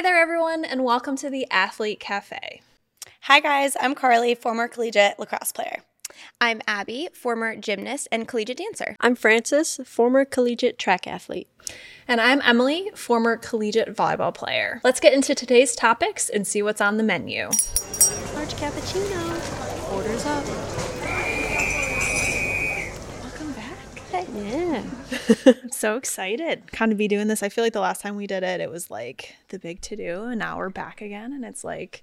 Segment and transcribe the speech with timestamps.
[0.00, 2.62] Hi there, everyone, and welcome to the Athlete Cafe.
[3.24, 3.76] Hi, guys.
[3.78, 5.82] I'm Carly, former collegiate lacrosse player.
[6.40, 8.96] I'm Abby, former gymnast and collegiate dancer.
[9.00, 11.48] I'm Frances, former collegiate track athlete.
[12.08, 14.80] And I'm Emily, former collegiate volleyball player.
[14.82, 17.50] Let's get into today's topics and see what's on the menu.
[18.32, 19.92] Large cappuccino.
[19.92, 20.46] Orders up.
[23.22, 23.76] Welcome back.
[24.34, 24.82] Yeah.
[25.46, 27.42] I'm so excited kind of be doing this.
[27.42, 29.96] I feel like the last time we did it, it was like the big to
[29.96, 32.02] do, and now we're back again, and it's like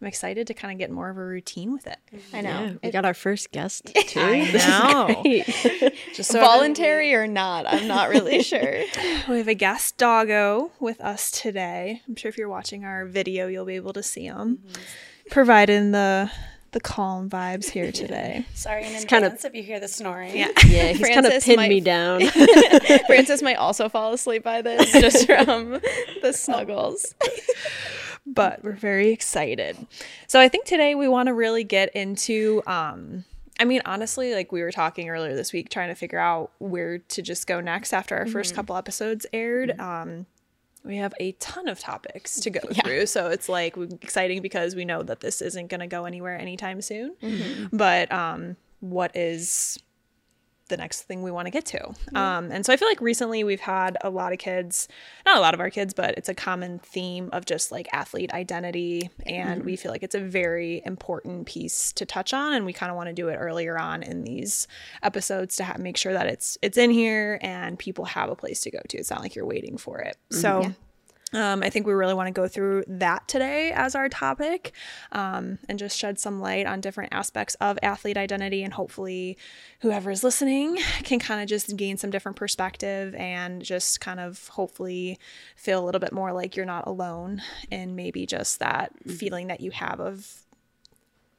[0.00, 1.98] I'm excited to kind of get more of a routine with it.
[2.14, 2.36] Mm-hmm.
[2.36, 2.48] I know.
[2.48, 4.20] Yeah, we got our first guest too.
[4.20, 5.90] I know.
[6.14, 8.82] Just so Voluntary or not, I'm not really sure.
[9.28, 12.02] We have a guest doggo with us today.
[12.06, 14.82] I'm sure if you're watching our video, you'll be able to see him, mm-hmm.
[15.30, 16.30] providing the
[16.72, 18.44] the calm vibes here today.
[18.54, 20.36] Sorry in kind of- advance if you hear the snoring.
[20.36, 20.48] Yeah.
[20.66, 22.20] yeah, he's kind of Frances pinned might- me down.
[23.06, 25.80] Frances might also fall asleep by this just from
[26.22, 27.14] the snuggles.
[28.26, 29.76] but we're very excited.
[30.26, 33.24] So I think today we want to really get into um
[33.60, 36.98] I mean honestly like we were talking earlier this week trying to figure out where
[36.98, 39.78] to just go next after our first couple episodes aired.
[39.80, 40.26] Um
[40.84, 43.06] we have a ton of topics to go through.
[43.06, 46.80] So it's like exciting because we know that this isn't going to go anywhere anytime
[46.82, 47.14] soon.
[47.72, 49.78] But um what is
[50.68, 51.94] the next thing we want to get to.
[52.14, 54.88] Um, and so I feel like recently we've had a lot of kids,
[55.26, 58.32] not a lot of our kids, but it's a common theme of just like athlete
[58.32, 59.10] identity.
[59.26, 62.52] And we feel like it's a very important piece to touch on.
[62.52, 64.66] And we kind of want to do it earlier on in these
[65.02, 68.60] episodes to ha- make sure that it's it's in here and people have a place
[68.62, 68.98] to go to.
[68.98, 70.16] It's not like you're waiting for it.
[70.30, 70.62] So
[71.34, 74.72] um, I think we really want to go through that today as our topic
[75.12, 78.62] um, and just shed some light on different aspects of athlete identity.
[78.62, 79.36] And hopefully,
[79.80, 84.48] whoever is listening can kind of just gain some different perspective and just kind of
[84.48, 85.18] hopefully
[85.54, 89.60] feel a little bit more like you're not alone in maybe just that feeling that
[89.60, 90.44] you have of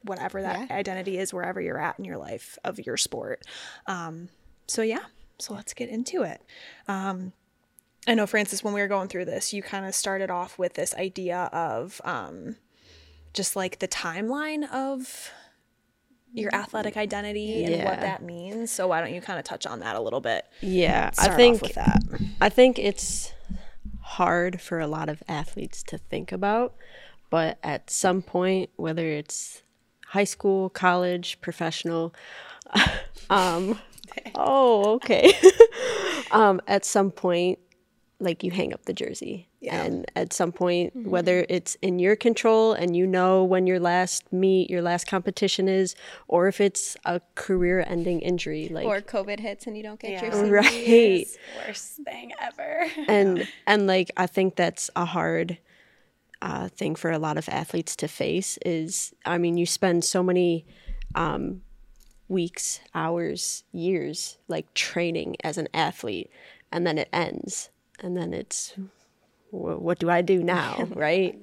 [0.04, 3.42] whatever that identity is, wherever you're at in your life of your sport.
[3.88, 4.30] Um,
[4.68, 5.06] so, yeah,
[5.40, 6.42] so let's get into it.
[8.10, 10.74] I know, Frances, when we were going through this, you kind of started off with
[10.74, 12.56] this idea of um,
[13.36, 15.32] just like the timeline of
[16.34, 18.72] your athletic identity and what that means.
[18.72, 20.48] So why don't you kind of touch on that a little bit?
[20.62, 22.02] yeah, I think with that.
[22.42, 23.32] I think it's
[24.02, 26.74] hard for a lot of athletes to think about,
[27.30, 29.62] but at some point, whether it's
[30.08, 32.16] high school, college, professional,
[33.30, 33.80] um,
[34.34, 35.32] oh, okay,
[36.32, 37.60] um, at some point,
[38.20, 42.74] like you hang up the jersey, and at some point, whether it's in your control
[42.74, 45.96] and you know when your last meet, your last competition is,
[46.28, 50.32] or if it's a career-ending injury, like Or COVID hits and you don't get your
[50.32, 50.44] Yeah.
[50.44, 50.52] seat.
[50.52, 52.86] right It's the worst thing ever.
[53.08, 55.58] and and like i think that's a hard
[56.42, 60.24] uh, thing for a lot of athletes to face is i mean you spend so
[60.24, 60.66] many
[61.16, 61.62] um,
[62.30, 66.30] weeks hours years like training as an athlete
[66.72, 68.74] and then it ends and then it's
[69.52, 70.88] what do i do now?
[70.96, 71.40] Right?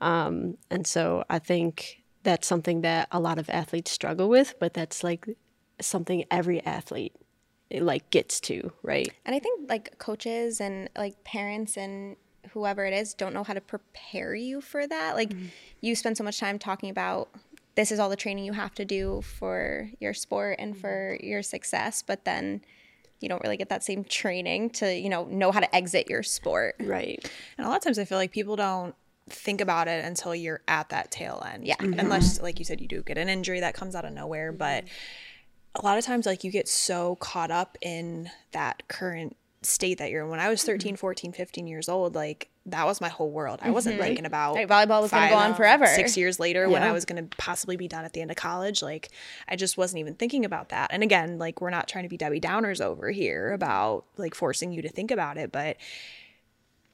[0.00, 4.74] Um, and so i think that's something that a lot of athletes struggle with but
[4.74, 5.26] that's like
[5.80, 7.14] something every athlete
[7.70, 9.12] like gets to right?
[9.24, 12.16] And I think like coaches and like parents and
[12.50, 15.16] whoever it is don't know how to prepare you for that.
[15.16, 15.32] Like
[15.80, 17.28] you spend so much time talking about
[17.74, 21.42] this is all the training you have to do for your sport and for your
[21.42, 22.62] success, but then
[23.20, 26.22] you don't really get that same training to, you know, know how to exit your
[26.22, 26.76] sport.
[26.80, 28.94] right And a lot of times I feel like people don't
[29.28, 31.66] think about it until you're at that tail end.
[31.66, 31.76] Yeah.
[31.76, 32.00] Mm-hmm.
[32.00, 34.52] Unless, like you said, you do get an injury that comes out of nowhere.
[34.52, 35.84] But mm-hmm.
[35.84, 39.36] a lot of times, like, you get so caught up in that current
[39.68, 40.30] state that you're in.
[40.30, 40.98] When I was 13, mm-hmm.
[40.98, 43.60] 14, 15 years old, like, that was my whole world.
[43.62, 44.04] I wasn't mm-hmm.
[44.04, 45.86] thinking about Right, volleyball was gonna go on forever.
[45.86, 48.36] Six years later, when I was going to possibly be done at the end of
[48.36, 49.08] college, like,
[49.48, 50.90] I just wasn't even thinking about that.
[50.92, 54.72] And again, like, we're not trying to be Debbie Downers over here about like forcing
[54.72, 55.76] you to think about it, but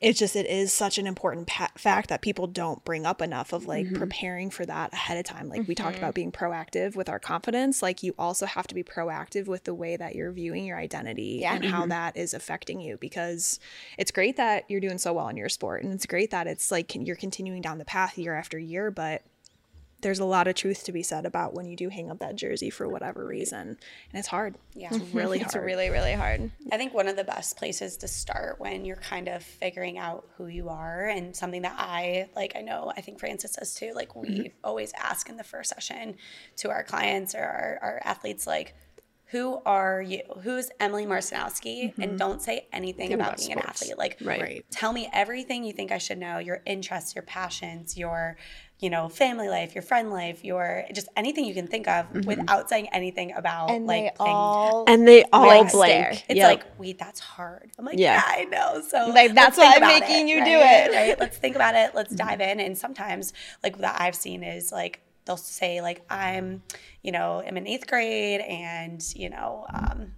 [0.04, 3.52] it's just it is such an important pa- fact that people don't bring up enough
[3.52, 3.96] of like mm-hmm.
[3.96, 5.48] preparing for that ahead of time.
[5.48, 6.04] Like we talked mm-hmm.
[6.04, 7.82] about being proactive with our confidence.
[7.82, 11.38] Like you also have to be proactive with the way that you're viewing your identity
[11.40, 11.54] Yeah.
[11.54, 11.88] and how mm-hmm.
[11.90, 13.58] that is affecting you because
[13.96, 16.70] it's great that you're doing so well in your sport and it's great that it's
[16.70, 19.22] like you're continuing down the path year after year but
[20.04, 22.36] there's a lot of truth to be said about when you do hang up that
[22.36, 23.78] jersey for whatever reason and
[24.12, 24.90] it's hard Yeah.
[24.92, 25.46] it's really hard.
[25.46, 26.50] It's really, really hard.
[26.70, 30.28] I think one of the best places to start when you're kind of figuring out
[30.36, 33.92] who you are and something that I like I know I think Frances does too
[33.94, 34.46] like we mm-hmm.
[34.62, 36.16] always ask in the first session
[36.56, 38.74] to our clients or our, our athletes like
[39.34, 40.20] who are you?
[40.44, 41.92] Who's Emily Marcinowski?
[41.98, 42.16] And mm-hmm.
[42.18, 43.98] don't say anything about, about being an athlete.
[43.98, 44.40] Like, Right.
[44.40, 44.66] Right.
[44.70, 48.36] tell me everything you think I should know your interests, your passions, your,
[48.78, 52.28] you know, family life, your friend life, your just anything you can think of mm-hmm.
[52.28, 55.90] without saying anything about And like they all And they all Blank blank.
[55.90, 56.24] stare.
[56.28, 56.48] It's Yep.
[56.48, 57.72] like, wait, that's hard.
[57.76, 58.22] I'm like, yeah, Yeah.
[58.24, 58.82] I know.
[58.88, 60.94] So Like, that's why I'm about making you do it.
[60.94, 61.18] Right?
[61.18, 61.92] Let's think about it.
[61.92, 62.28] Let's mm-hmm.
[62.28, 62.60] dive in.
[62.60, 63.32] And sometimes,
[63.64, 66.62] like that I've seen is like they'll say like I'm,
[67.02, 70.12] you know, I'm in eighth grade, and you know, um,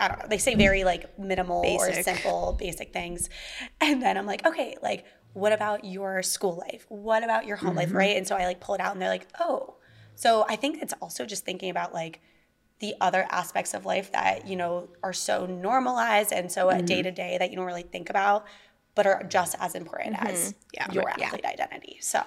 [0.00, 0.26] I don't know.
[0.28, 3.28] They say very like minimal or simple, basic things,
[3.80, 6.86] and then I'm like, okay, like what about your school life?
[6.88, 7.92] What about your home life?
[7.92, 8.16] Right?
[8.16, 9.76] And so I like pull it out, and they're like, oh.
[10.16, 12.20] So I think it's also just thinking about like
[12.80, 17.10] the other aspects of life that you know are so normalized and so day to
[17.10, 18.46] day that you don't really think about
[18.94, 20.26] but are just as important mm-hmm.
[20.26, 20.54] as
[20.92, 22.22] your athlete identity so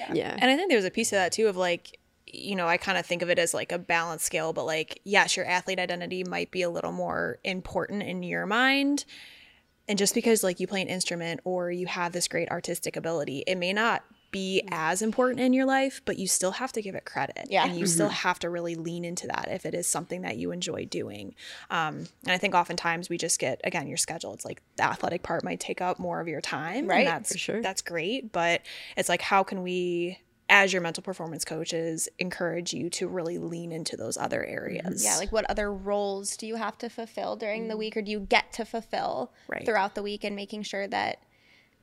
[0.00, 0.12] yeah.
[0.12, 0.36] Yeah.
[0.38, 2.98] And I think there's a piece of that too of like, you know, I kind
[2.98, 6.24] of think of it as like a balance scale, but like, yes, your athlete identity
[6.24, 9.04] might be a little more important in your mind.
[9.88, 13.44] And just because like you play an instrument or you have this great artistic ability,
[13.46, 14.74] it may not be mm-hmm.
[14.74, 17.46] as important in your life, but you still have to give it credit.
[17.48, 17.64] Yeah.
[17.64, 18.14] And you still mm-hmm.
[18.14, 21.34] have to really lean into that if it is something that you enjoy doing.
[21.70, 24.32] Um, and I think oftentimes we just get, again, your schedule.
[24.34, 26.86] It's like the athletic part might take up more of your time.
[26.86, 26.98] Right.
[26.98, 27.62] And that's, For sure.
[27.62, 28.32] that's great.
[28.32, 28.62] But
[28.96, 30.18] it's like, how can we,
[30.48, 34.54] as your mental performance coaches, encourage you to really lean into those other mm-hmm.
[34.54, 35.04] areas?
[35.04, 37.78] Yeah, like what other roles do you have to fulfill during the mm.
[37.78, 39.64] week or do you get to fulfill Right.
[39.64, 41.22] throughout the week and making sure that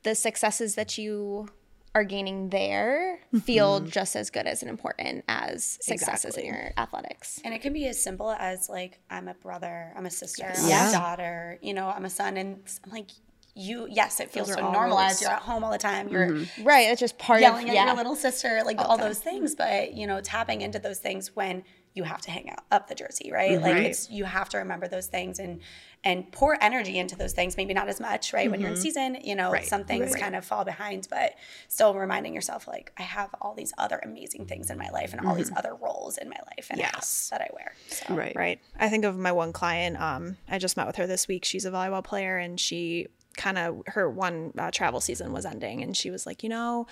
[0.04, 1.50] the successes that you
[1.98, 6.48] are gaining there feel just as good as and important as successes Exactly.
[6.48, 7.42] in your athletics.
[7.44, 10.70] and it can be as simple as like i'm a brother i'm a sister i'm
[10.70, 10.90] Yeah.
[10.90, 13.10] a daughter you know i'm a son and i'm like
[13.56, 16.44] you yes it feels Those so all normalized you're at home all the time you're
[16.62, 17.86] Right, it's just part yelling of yelling at yeah.
[17.88, 19.56] your little sister, like all those things.
[19.56, 21.64] But you know, tapping into those things when
[21.98, 23.60] you have to hang out up the jersey, right?
[23.62, 25.60] Like it's you have to remember those things and
[26.04, 27.58] and pour energy into those things.
[27.58, 28.50] Maybe not as much, right?
[28.50, 29.66] When you're in season, you know, Right.
[29.66, 31.34] some things kind of fall behind, but
[31.68, 35.26] still reminding yourself, like I have all these other amazing things in my life and
[35.26, 37.28] all these other roles in my life and Yes.
[37.32, 37.74] that I wear.
[37.88, 38.14] So.
[38.16, 38.36] Right.
[38.36, 38.60] Right.
[38.80, 40.00] I think of my one client.
[40.00, 41.44] Um, I just met with her this week.
[41.44, 45.82] She's a volleyball player, and she kind of her one uh, travel season was ending,
[45.84, 46.86] and she was like, you know,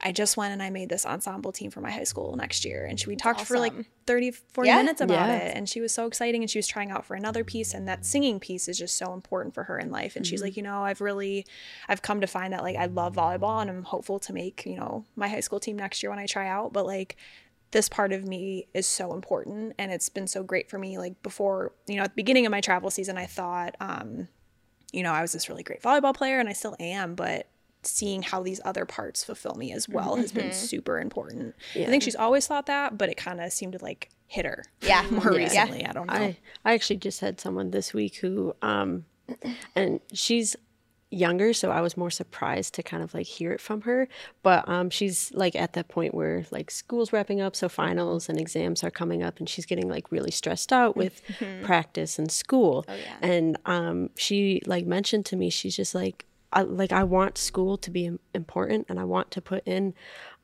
[0.00, 2.84] I just went and I made this ensemble team for my high school next year,
[2.84, 3.72] and she we talked for like
[4.06, 4.76] 30, 40 Yeah.
[4.76, 5.36] minutes about Yeah.
[5.36, 7.88] it, and she was so exciting, and she was trying out for another piece, and
[7.88, 10.62] that singing piece is just so important for her in life, and she's like, you
[10.62, 11.46] know, I've really,
[11.88, 14.76] I've come to find that like I love volleyball, and I'm hopeful to make you
[14.76, 17.16] know my high school team next year when I try out, but like
[17.72, 20.98] this part of me is so important and it's been so great for me.
[20.98, 24.28] Like before you know at the beginning of my travel season i thought um
[24.92, 27.48] you know i was this really great volleyball player and i still am but
[27.82, 31.54] seeing how these other parts fulfill me as well has been super important.
[31.74, 34.64] I think she's always thought that but it kind of seemed to like hit her
[34.82, 35.06] Yeah.
[35.10, 35.38] more Yeah.
[35.38, 35.84] recently.
[35.86, 36.12] I don't know.
[36.14, 39.04] I, I actually just had someone this week who um
[39.74, 40.56] and she's
[41.10, 44.08] younger so i was more surprised to kind of like hear it from her
[44.42, 48.40] but um she's like at that point where like school's wrapping up so finals and
[48.40, 51.22] exams are coming up and she's getting like really stressed out with
[51.62, 52.84] practice and school.
[52.88, 53.16] Oh, yeah.
[53.22, 56.24] and um she like mentioned to me she's just like
[56.56, 59.92] I, like I want school to be important and I want to put in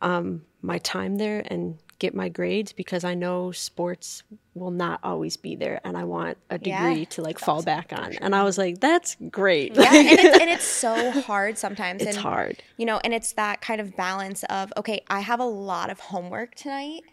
[0.02, 4.22] um, my time there and get my grades because I know sports
[4.54, 6.88] will not always be there and I want a Yeah.
[6.88, 8.12] degree to like fall back on.
[8.20, 9.74] And I was like, that's great.
[9.74, 12.02] Yeah, and it's, and it's so hard sometimes.
[12.02, 12.62] It's and, hard.
[12.76, 16.00] You know, and it's that kind of balance of, okay, I have a lot of
[16.00, 17.04] homework tonight,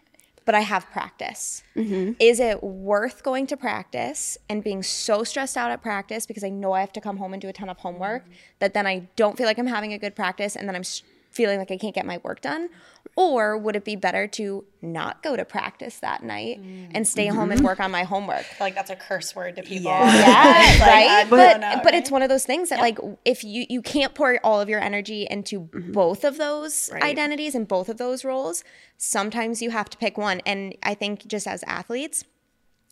[0.50, 1.62] but I have practice.
[1.76, 2.14] Mm-hmm.
[2.18, 6.48] Is it worth going to practice and being so stressed out at practice because I
[6.48, 8.24] know I have to come home and do a ton of homework
[8.58, 10.82] that then I don't feel like I'm having a good practice and then I'm
[11.30, 12.68] feeling like I can't get my work done?
[13.16, 16.60] Or would it be better to not go to practice that night
[16.92, 18.40] and stay home and work on my homework?
[18.40, 19.90] I feel like that's a curse word to people.
[19.90, 20.10] Yeah.
[20.20, 21.08] Yeah, Like, right.
[21.08, 24.14] I but know, but it's one of those things that like if you you can't
[24.14, 25.92] pour all of your energy into mm-hmm.
[25.92, 27.02] both of those Right.
[27.02, 28.64] identities and both of those roles,
[28.96, 30.40] sometimes you have to pick one.
[30.44, 32.24] And I think just as athletes,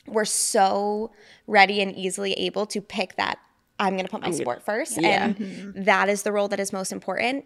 [0.06, 1.10] we're so
[1.46, 3.38] ready and easily able to pick that
[3.78, 5.24] I'm going to put my sport first Yeah.
[5.24, 5.82] and mm-hmm.
[5.84, 7.44] that is the role that is most important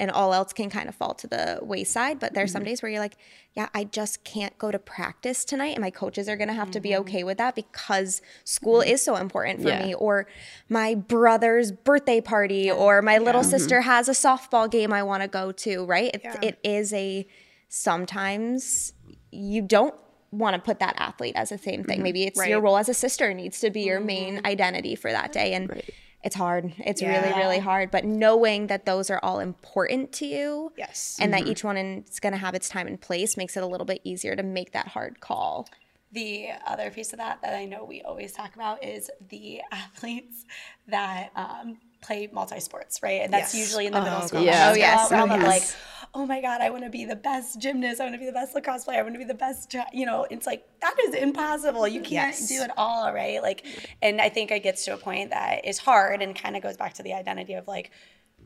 [0.00, 2.20] and all else can kind of fall to the wayside.
[2.20, 2.68] But there's some mm-hmm.
[2.68, 3.16] days where you're like,
[3.54, 5.74] yeah, I just can't go to practice tonight.
[5.74, 7.00] And my coaches are going to have to be mm-hmm.
[7.00, 8.90] okay with that because school mm-hmm.
[8.90, 9.86] is so important for Yeah.
[9.86, 9.94] me.
[9.94, 10.26] Or
[10.68, 15.28] my brother's birthday party, or my little sister has a softball game I want to
[15.28, 16.14] go to, right?
[16.14, 17.26] It, it is a
[17.68, 18.92] sometimes
[19.30, 19.94] you don't
[20.30, 22.02] want to put that athlete as the same thing.
[22.02, 25.32] Maybe it's your role as a sister needs to be your main identity for that
[25.32, 25.54] day.
[25.54, 25.82] And
[26.24, 26.74] it's hard.
[26.78, 27.90] It's really, really hard.
[27.90, 32.18] But knowing that those are all important to you yes and that each one is
[32.20, 34.72] going to have its time and place makes it a little bit easier to make
[34.72, 35.68] that hard call.
[36.10, 40.44] the other piece of that that I know we always talk about is the athletes
[40.88, 43.22] that um, play multi sports, right?
[43.22, 43.66] And that's Yes.
[43.66, 44.40] usually in the middle oh, school.
[44.42, 44.68] yeah.
[44.68, 45.10] Oh, Oh, yes.
[45.10, 45.46] realm Oh, yes.
[45.46, 48.00] like, oh my God, I want to be the best gymnast.
[48.00, 49.00] I want to be the best lacrosse player.
[49.00, 51.86] I want to be the best, you know, it's like, that is impossible.
[51.88, 52.48] You can't Yes.
[52.48, 53.42] do it all, right?
[53.42, 53.64] Like,
[54.00, 56.76] and I think it gets to a point that is hard and kind of goes
[56.76, 57.90] back to the identity of like,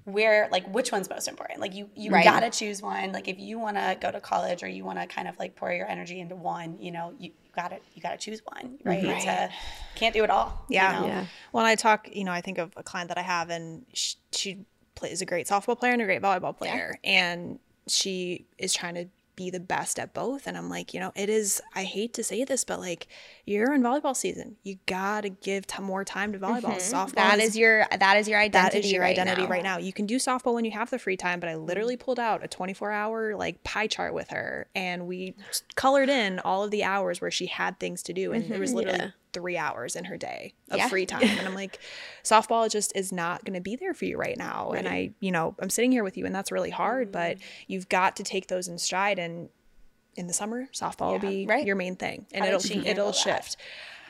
[0.05, 2.25] where like which one's most important like you you Right.
[2.25, 5.07] gotta choose one like if you want to go to college or you want to
[5.07, 8.41] kind of like pour your energy into one you know you gotta you gotta choose
[8.45, 9.21] one right, mm-hmm.
[9.21, 9.49] to
[9.95, 10.93] can't do it all you Yeah.
[11.01, 11.07] know?
[11.07, 11.27] Yeah.
[11.53, 14.17] When I talk, you know, I think of a client that I have, and she,
[14.33, 14.59] she
[14.95, 19.07] plays a great softball player and a great volleyball player, and she is trying to
[19.37, 20.47] be the best at both.
[20.47, 21.61] And I'm like, you know, it is.
[21.75, 23.07] I hate to say this, but like,
[23.47, 24.57] you're in volleyball season.
[24.63, 26.77] You gotta give t- more time to volleyball.
[26.77, 27.15] Softball Mm-hmm.
[27.17, 28.79] That is your that is your identity.
[28.79, 29.49] that is your right identity now.
[29.49, 29.79] right now.
[29.79, 32.05] You can do softball when you have the free time, but I literally Mm-hmm.
[32.05, 35.35] pulled out a 24 hour like pie chart with her and we
[35.75, 38.33] colored in all of the hours where she had things to do.
[38.33, 39.11] And there was literally Yeah.
[39.33, 40.79] Three hours in her day of Mm-hmm.
[40.79, 40.89] Yeah.
[40.89, 41.23] free time.
[41.25, 41.79] And I'm like,
[42.25, 44.73] softball just is not going to be there for you right now.
[44.73, 47.45] And I, you know, I'm sitting here with you and that's really hard, but Mm-hmm.
[47.69, 49.19] you've got to take those in stride.
[49.19, 49.49] And
[50.17, 51.65] in the summer, softball will be right.
[51.67, 53.57] your main thing and How it'll, it'll shift.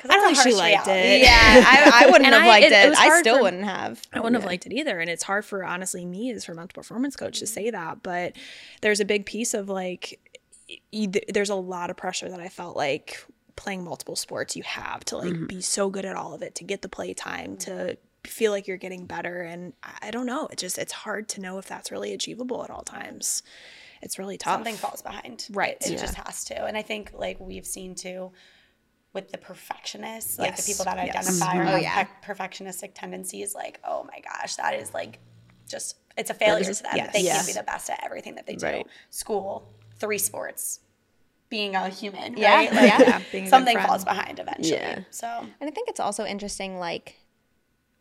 [0.05, 1.09] I don't think she liked reality.
[1.17, 1.23] it.
[1.23, 1.31] Yeah,
[1.65, 2.99] I, I wouldn't have I- liked it- it.
[2.99, 4.03] I still for- wouldn't have.
[4.13, 4.99] I wouldn't have liked it either.
[4.99, 8.03] And it's hard for honestly me as her mental performance coach to say that.
[8.03, 8.33] But
[8.81, 10.19] there's a big piece of like,
[10.93, 13.25] there's a lot of pressure that I felt like
[13.63, 15.47] playing multiple sports you have to like mm-hmm.
[15.47, 18.67] be so good at all of it to get the play time to feel like
[18.67, 21.67] you're getting better and I- I don't know it just it's hard to know if
[21.67, 23.43] that's really achievable at all times
[24.01, 25.77] it's really tough something falls behind Right.
[25.81, 28.33] it, it just has to and i think like we've seen too
[29.13, 31.15] with the perfectionists like the people that Yes.
[31.17, 31.61] identify mm-hmm.
[31.61, 32.05] or Oh, have yeah.
[32.05, 35.19] pe- perfectionistic tendencies like oh my gosh that is like
[35.69, 37.13] just it's a failure is- to them yes.
[37.13, 37.37] they Yes.
[37.37, 38.87] can't be the best at everything that they do Right.
[39.11, 40.81] school three sports
[41.53, 43.21] being a human Yeah, right like yeah.
[43.31, 45.01] being something falls behind eventually Yeah.
[45.11, 45.29] so
[45.61, 47.09] And I think it's also interesting, like,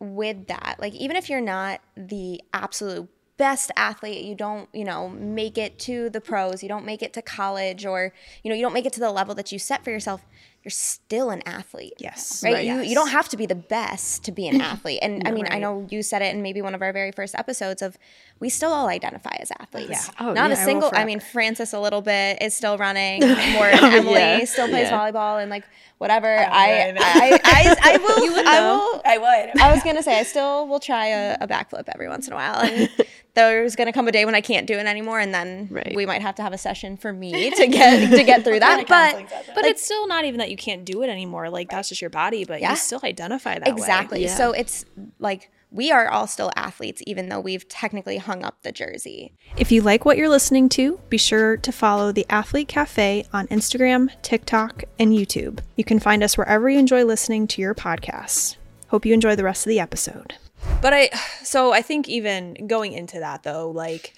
[0.00, 5.08] with that, like, even if you're not the absolute best athlete, you don't, you know,
[5.08, 8.62] make it to the pros, you don't make it to college, or, you know, you
[8.62, 10.20] don't make it to the level that you set for yourself,
[10.62, 11.94] you're still an athlete.
[11.98, 12.64] yes Right?
[12.64, 15.00] You, you don't have to be the best to be an athlete.
[15.02, 17.34] And I mean, I know you said it in maybe one of our very first
[17.34, 17.98] episodes of
[18.40, 19.90] we still all identify as athletes.
[19.90, 20.14] Yeah.
[20.20, 21.06] Oh, Not yeah, a I will single, I forever.
[21.06, 23.20] mean, Frances a little bit is still running.
[23.52, 24.44] More Emily Yeah.
[24.44, 24.98] still plays Yeah.
[24.98, 25.64] volleyball and like
[25.98, 26.28] whatever.
[26.36, 27.00] I, would.
[27.00, 30.80] I, I, I, will, I will, i would I was gonna say I still will
[30.80, 32.90] try a, a backflip every once in a while, and
[33.34, 35.94] there's gonna come a day when I can't do it anymore, and then Right.
[35.94, 38.80] we might have to have a session for me to get to get through that.
[38.80, 39.52] a But counseling session.
[39.54, 42.10] but it's still not even that you can't do it anymore like that's just your
[42.10, 42.70] body but Yeah.
[42.70, 44.34] you still identify that way exactly, Yeah.
[44.34, 44.84] so it's
[45.20, 49.32] like we are all still athletes, even though we've technically hung up the jersey.
[49.56, 53.46] If you like what you're listening to, be sure to follow the Athlete Cafe on
[53.48, 55.60] Instagram, TikTok, and YouTube.
[55.76, 58.56] You can find us wherever you enjoy listening to your podcasts.
[58.88, 60.34] Hope you enjoy the rest of the episode.
[60.82, 61.08] But I,
[61.42, 64.14] so I think even going into that though, like,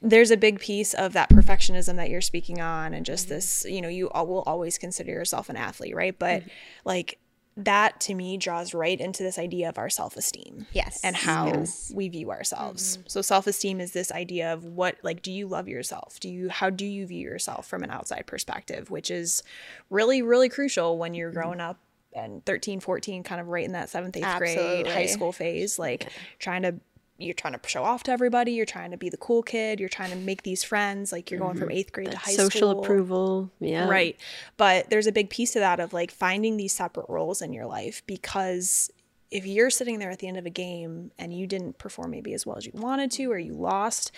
[0.00, 3.34] there's a big piece of that perfectionism that you're speaking on, and just mm-hmm.
[3.34, 6.16] this, you know, you al- will always consider yourself an athlete, right?
[6.16, 6.48] But mm-hmm.
[6.84, 7.18] like,
[7.58, 11.00] that to me draws right into this idea of our self esteem Yes.
[11.02, 11.90] and how Yes.
[11.92, 12.96] we view ourselves.
[12.96, 13.08] Mm-hmm.
[13.08, 16.20] So self-esteem is this idea of what like do you love yourself?
[16.20, 19.42] Do you how do you view yourself from an outside perspective, which is
[19.90, 21.40] really really crucial when you're mm-hmm.
[21.40, 21.78] growing up
[22.14, 26.10] and 13, 14 kind of right in that 7th, 8th grade high school phase like
[26.38, 26.76] trying to
[27.18, 29.88] you're trying to show off to everybody, you're trying to be the cool kid, you're
[29.88, 31.78] trying to make these friends, like you're going from mm-hmm.
[31.78, 32.60] 8th grade to high Social school.
[32.60, 33.50] Social approval.
[33.58, 33.88] Yeah.
[33.88, 34.16] Right.
[34.56, 37.66] But there's a big piece of that of like finding these separate roles in your
[37.66, 38.90] life because
[39.30, 42.32] if you're sitting there at the end of a game and you didn't perform maybe
[42.34, 44.12] as well as you wanted to or you lost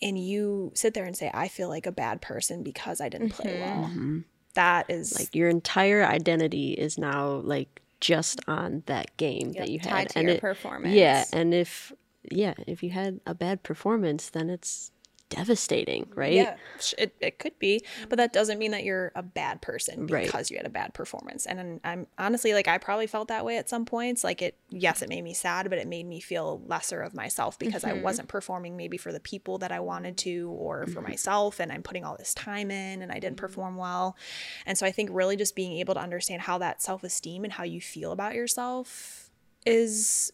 [0.00, 3.30] and you sit there and say I feel like a bad person because I didn't
[3.30, 3.80] play mm-hmm.
[3.80, 3.90] well.
[3.90, 4.18] Mm-hmm.
[4.54, 9.80] That is Like your entire identity is now like just on that game that you
[9.80, 10.12] had.
[10.14, 10.94] and your it- performance.
[10.94, 11.24] Yeah.
[11.32, 11.92] And if,
[12.30, 14.92] yeah, if you had a bad performance, then it's
[15.28, 16.32] devastating, right?
[16.32, 16.56] Yeah,
[16.96, 20.26] it, it could be, but that doesn't mean that you're a bad person Right.
[20.26, 21.46] because you had a bad performance.
[21.46, 24.24] And I'm, I'm honestly like, I probably felt that way at some points.
[24.24, 27.58] Like, it, yes, it made me sad, but it made me feel lesser of myself
[27.58, 28.02] because I mm-hmm.
[28.02, 31.10] wasn't performing maybe for the people that I wanted to or for mm-hmm.
[31.10, 31.60] myself.
[31.60, 33.46] And I'm putting all this time in and I didn't mm-hmm.
[33.46, 34.16] perform well.
[34.64, 37.52] And so I think really just being able to understand how that self esteem and
[37.52, 39.30] how you feel about yourself
[39.66, 40.32] is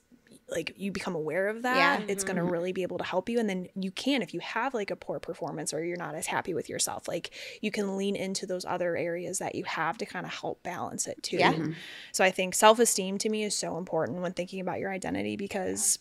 [0.49, 2.07] like you become aware of that Yeah.
[2.09, 2.53] it's going to mm-hmm.
[2.53, 4.97] really be able to help you and then you can if you have like a
[4.97, 8.65] poor performance or you're not as happy with yourself like you can lean into those
[8.65, 11.53] other areas that you have to kind of help balance it too Yeah.
[11.53, 11.73] Mm-hmm.
[12.13, 15.99] so i think self-esteem to me is so important when thinking about your identity because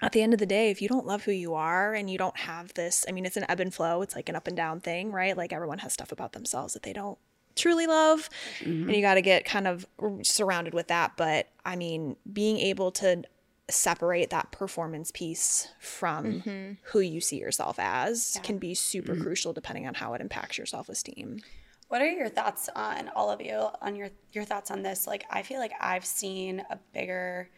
[0.00, 2.18] at the end of the day, if you don't love who you are and you
[2.18, 4.56] don't have this, I mean, it's an ebb and flow, it's like an up and
[4.56, 5.36] down thing, right?
[5.36, 7.18] Like everyone has stuff about themselves that they don't
[7.58, 8.30] truly love
[8.60, 8.90] and mm-hmm.
[8.90, 9.86] you got to get kind of
[10.22, 13.22] surrounded with that but i mean being able to
[13.70, 19.86] separate that performance piece from who you see yourself as can be super crucial depending
[19.86, 21.40] on how it impacts your self-esteem.
[21.88, 25.06] What are your thoughts on all of you on your your thoughts on this?
[25.06, 27.48] Like, I feel like I've seen a bigger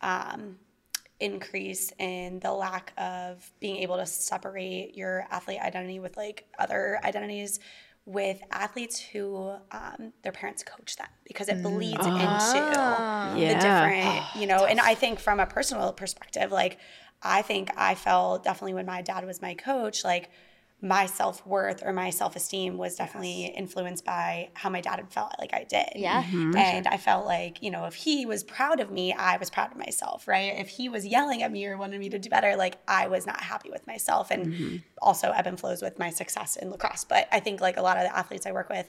[0.00, 0.58] um,
[1.18, 7.00] increase in the lack of being able to separate your athlete identity with like other
[7.04, 7.60] identities
[8.06, 11.62] with athletes who um, their parents coach them because it mm.
[11.62, 12.06] bleeds ah.
[12.06, 13.54] into the Yeah.
[13.54, 14.38] different, ah.
[14.38, 14.64] you know.
[14.64, 16.78] And I think from a personal perspective, like
[17.22, 20.30] I think I felt definitely when my dad was my coach, like
[20.82, 25.12] my self worth or my self esteem was definitely influenced by how my dad had
[25.12, 25.88] felt like I did.
[25.94, 26.22] Yeah.
[26.22, 26.56] Mm-hmm.
[26.56, 29.72] And I felt like, you know, if he was proud of me, I was proud
[29.72, 30.58] of myself, right?
[30.58, 33.26] If he was yelling at me or wanted me to do better, like I was
[33.26, 34.30] not happy with myself.
[34.30, 34.76] And mm-hmm.
[35.02, 37.04] also ebb and flows with my success in lacrosse.
[37.04, 38.88] But I think like a lot of the athletes I work with,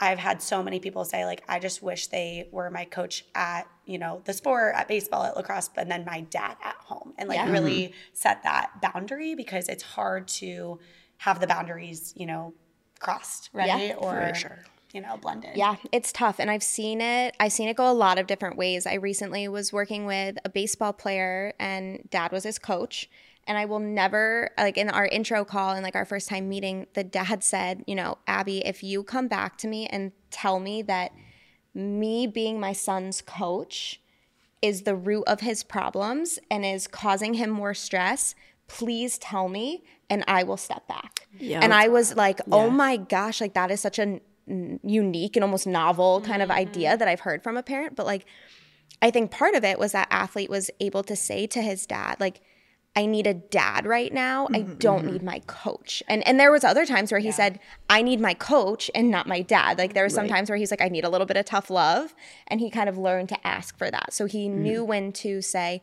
[0.00, 3.68] I've had so many people say like I just wish they were my coach at
[3.84, 7.28] you know the sport at baseball at lacrosse but then my dad at home and
[7.28, 7.50] like Yeah.
[7.50, 7.94] really mm-hmm.
[8.12, 10.78] set that boundary because it's hard to
[11.18, 12.54] have the boundaries you know
[12.98, 14.32] crossed right Yeah, or
[14.92, 16.38] you know blended Yeah, it's tough.
[16.38, 17.36] And I've seen it.
[17.38, 18.86] I've seen it go a lot of different ways.
[18.86, 23.08] I recently was working with a baseball player and dad was his coach.
[23.46, 26.86] And I will never, like in our intro call and like our first time meeting,
[26.94, 30.82] the dad said, you know, Abby, if you come back to me and tell me
[30.82, 31.12] that
[31.74, 34.00] me being my son's coach
[34.60, 38.34] is the root of his problems and is causing him more stress,
[38.68, 41.26] please tell me and I will step back.
[41.38, 41.60] Yeah.
[41.62, 45.42] And I was like, oh my gosh, like that is such a n- unique and
[45.42, 46.98] almost novel kind of idea mm-hmm.
[46.98, 47.96] that I've heard from a parent.
[47.96, 48.24] But like,
[49.02, 52.16] I think part of it was that athlete was able to say to his dad,
[52.20, 52.40] like,
[52.96, 54.48] I need a dad right now.
[54.52, 55.12] I mm-hmm, don't mm-hmm.
[55.12, 56.02] need my coach.
[56.08, 59.28] And and there was other times where he said, I need my coach and not
[59.28, 59.78] my dad.
[59.78, 61.70] Like there were some times where he's like, I need a little bit of tough
[61.70, 62.12] love.
[62.48, 64.12] And he kind of learned to ask for that.
[64.12, 65.80] So he knew when to say,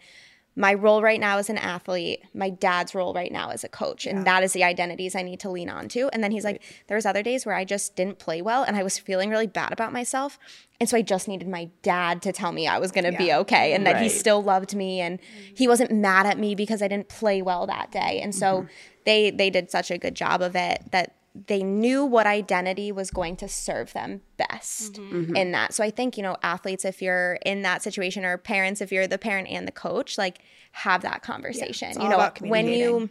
[0.55, 4.05] my role right now as an athlete, my dad's role right now as a coach,
[4.05, 6.09] and that is the identities I need to lean on to.
[6.13, 8.77] And then he's like, there was other days where I just didn't play well, and
[8.77, 10.39] I was feeling really bad about myself,
[10.79, 13.33] and so I just needed my dad to tell me I was going to be
[13.33, 15.19] okay, and that he still loved me, and
[15.53, 18.21] he wasn't mad at me because I didn't play well that day.
[18.21, 18.67] And so mm-hmm.
[19.05, 21.15] they they did such a good job of it that
[21.47, 25.73] they knew what identity was going to serve them best in that.
[25.73, 29.05] So I think, you know, athletes, if you're in that situation, or parents, if you're
[29.05, 30.39] the parent and the coach, like
[30.71, 31.89] have that conversation.
[31.89, 33.09] it's you know, when you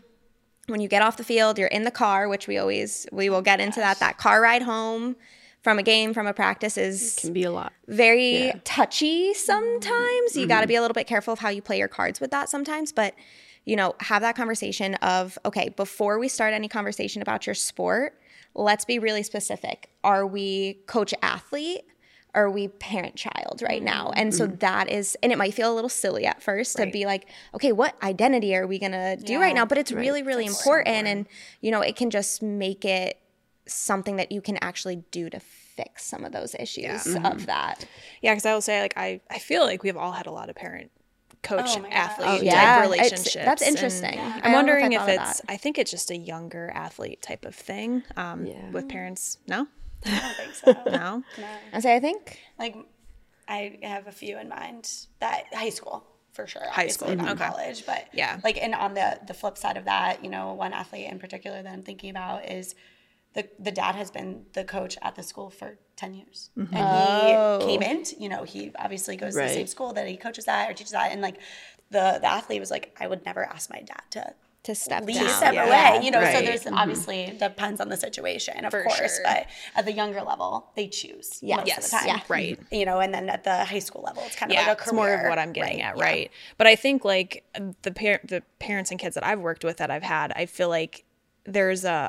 [0.68, 3.42] when you get off the field, you're in the car, which we always we will
[3.42, 3.98] get into that.
[4.00, 5.16] That car ride home
[5.60, 7.72] from a game, from a practice is Can be a lot.
[7.86, 10.36] very touchy sometimes.
[10.36, 10.62] You got Mm-hmm.
[10.62, 12.90] to be a little bit careful of how you play your cards with that sometimes,
[12.92, 13.14] but
[13.64, 18.18] you know, have that conversation of okay, before we start any conversation about your sport,
[18.54, 19.90] let's be really specific.
[20.02, 21.84] Are we coach athlete?
[22.34, 23.84] Are we parent child right mm-hmm.
[23.84, 24.12] now?
[24.16, 24.56] And so mm-hmm.
[24.56, 27.70] that is, and it might feel a little silly at first to be like, okay,
[27.70, 29.64] what identity are we gonna do right now?
[29.64, 31.06] But it's really, really important.
[31.06, 31.26] And,
[31.60, 33.20] you know, it can just make it
[33.66, 37.44] something that you can actually do to fix some of those issues of mm-hmm.
[37.44, 37.86] that.
[38.20, 40.50] Yeah, because I will say, like, I, I feel like we've all had a lot
[40.50, 40.90] of parent
[41.44, 42.78] coach Oh athlete Oh, type yeah.
[42.78, 43.34] It's- relationships.
[43.44, 44.14] that's interesting.
[44.14, 44.40] Yeah.
[44.42, 45.52] I'm wondering I if, it's, that.
[45.52, 48.70] I think it's just a younger athlete type of thing um, Yeah.
[48.70, 49.38] with parents.
[49.46, 49.66] No?
[50.04, 50.54] I don't think
[50.86, 51.22] so No?
[51.38, 51.46] no.
[51.72, 52.74] I say, I think like
[53.46, 56.68] I have a few in mind that high school for sure.
[56.68, 57.46] High school, not okay.
[57.46, 58.40] college, but Yeah.
[58.42, 61.62] like and on the the flip side of that, you know, one athlete in particular
[61.62, 62.74] that I'm thinking about is
[63.34, 66.74] the the dad has been the coach at the school for ten years, Mm-hmm.
[66.74, 67.58] and Oh.
[67.66, 68.04] he came in.
[68.18, 70.94] You know, he obviously goes to the same school that he coaches at or teaches
[70.94, 71.36] at, and like
[71.90, 75.16] the the athlete was like, I would never ask my dad to to step leave
[75.16, 75.28] down.
[75.28, 75.66] step Yeah.
[75.66, 76.04] away.
[76.06, 76.46] You know, so Right.
[76.46, 79.20] there's obviously depends on the situation, of For course, sure.
[79.22, 81.56] but at the younger level, they choose Yeah.
[81.56, 81.78] most Yes.
[81.84, 82.20] of the time Yeah.
[82.28, 82.58] Right.
[82.70, 84.80] you know, and then at the high school level, it's kind of yeah, like a
[84.80, 84.94] it's career.
[84.94, 86.02] more of what I'm getting at, yeah.
[86.02, 86.30] right?
[86.56, 87.44] But I think like
[87.82, 90.70] the par- the parents and kids that I've worked with that I've had, I feel
[90.70, 91.04] like
[91.44, 92.08] there's a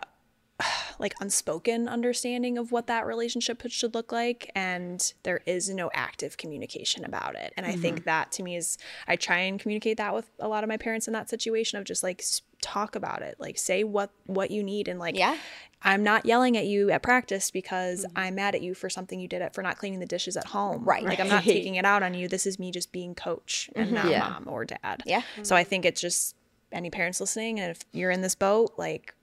[0.99, 6.37] like unspoken understanding of what that relationship should look like and there is no active
[6.37, 8.05] communication about it and i think mm-hmm.
[8.05, 11.07] that to me is i try and communicate that with a lot of my parents
[11.07, 12.23] in that situation of just like
[12.61, 15.37] talk about it like say what what you need and like Yeah.
[15.81, 18.17] i'm not yelling at you at practice because mm-hmm.
[18.17, 20.45] i'm mad at you for something you did it for not cleaning the dishes at
[20.45, 21.03] home Right.
[21.03, 23.81] like i'm not taking it out on you this is me just being coach mm-hmm.
[23.81, 24.19] and not Yeah.
[24.19, 25.21] mom or dad Yeah.
[25.43, 26.35] so i think it's just
[26.71, 29.14] any parents listening and if you're in this boat like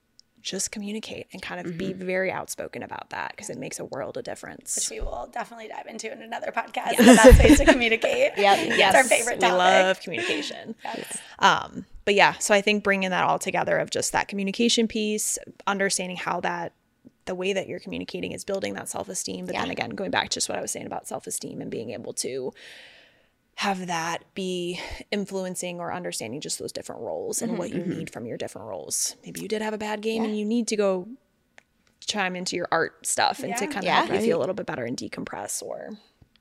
[0.42, 4.16] just communicate and kind of be very outspoken about that because it makes a world
[4.16, 4.76] of difference.
[4.76, 6.96] Which we will definitely dive into in another podcast.
[6.96, 8.32] The best ways to communicate.
[8.42, 8.58] Yep.
[8.72, 10.74] It's our favorite we love communication.
[11.38, 15.38] Um, but yeah, so I think bringing that all together of just that communication piece,
[15.66, 16.72] understanding how that
[17.24, 20.34] the way that you're communicating is building that self-esteem but then again going back to
[20.34, 22.52] just what i was saying about self-esteem and being able to
[23.56, 27.98] have that be influencing or understanding just those different roles and mm-hmm, what you mm-hmm.
[27.98, 29.16] need from your different roles.
[29.24, 31.08] Maybe you did have a bad game and you need to go
[32.00, 34.00] chime into your art stuff and to kind of Yeah.
[34.04, 35.96] help you feel a little bit better and decompress or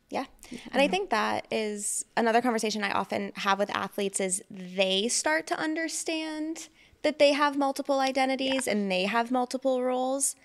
[0.10, 0.26] Yeah.
[0.74, 5.48] And I think that is another conversation I often have with athletes is they start
[5.48, 6.68] to understand
[7.04, 10.36] that they have multiple identities and they have multiple roles,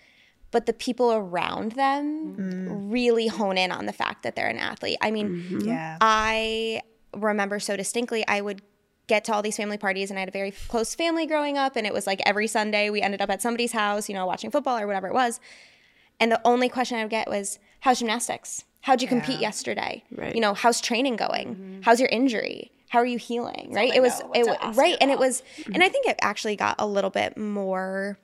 [0.51, 4.99] but the people around them really hone in on the fact that they're an athlete.
[5.01, 5.69] I mean, mm-hmm.
[5.69, 5.99] Yeah.
[6.01, 6.83] I
[7.13, 8.63] remember so distinctly I would
[9.07, 11.77] get to all these family parties and I had a very close family growing up
[11.77, 14.51] and it was like every Sunday we ended up at somebody's house, you know, watching
[14.51, 15.41] football or whatever it was.
[16.19, 18.65] And the only question I would get was, How's gymnastics?
[18.81, 20.03] How'd you compete yesterday?
[20.11, 20.35] Right.
[20.35, 21.81] You know, how's training going?
[21.85, 22.73] How's your injury?
[22.89, 23.73] How are you healing?
[23.73, 23.95] right?
[23.95, 24.93] It was it to right.
[24.93, 25.27] you And it about.
[25.27, 28.19] was and I think it actually got a little bit more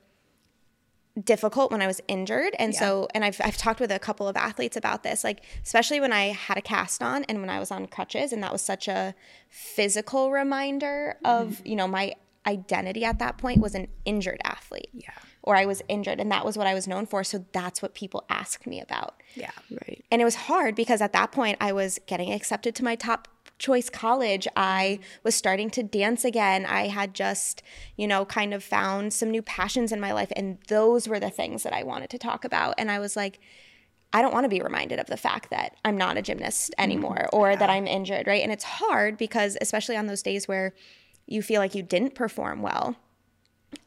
[1.21, 2.55] difficult when I was injured.
[2.59, 6.01] And so, and I've, I've talked with a couple of athletes about this, like, especially
[6.01, 8.33] when I had a cast on and when I was on crutches.
[8.33, 9.15] And that was such a
[9.51, 11.67] physical reminder of, mm-hmm.
[11.67, 12.15] you know, my
[12.47, 14.91] identity at that point was an injured athlete.
[14.93, 15.11] Yeah.
[15.43, 16.19] Or I was injured.
[16.19, 17.25] And that was what I was known for.
[17.25, 19.23] So that's what people asked me about.
[19.35, 20.05] yeah Right.
[20.11, 23.29] And it was hard because at that point I was getting accepted to my top
[23.63, 24.49] choice college.
[24.57, 26.67] I was starting to dance again.
[26.67, 27.63] I had just,
[27.97, 30.33] you know, kind of found some new passions in my life.
[30.35, 32.75] And those were the things that I wanted to talk about.
[32.77, 33.39] And I was like,
[34.13, 36.83] I don't want to be reminded of the fact that I'm not a gymnast mm-hmm.
[36.83, 38.43] anymore or that I'm injured, right?
[38.43, 40.75] And it's hard because, especially on those days where
[41.27, 42.97] you feel like you didn't perform well,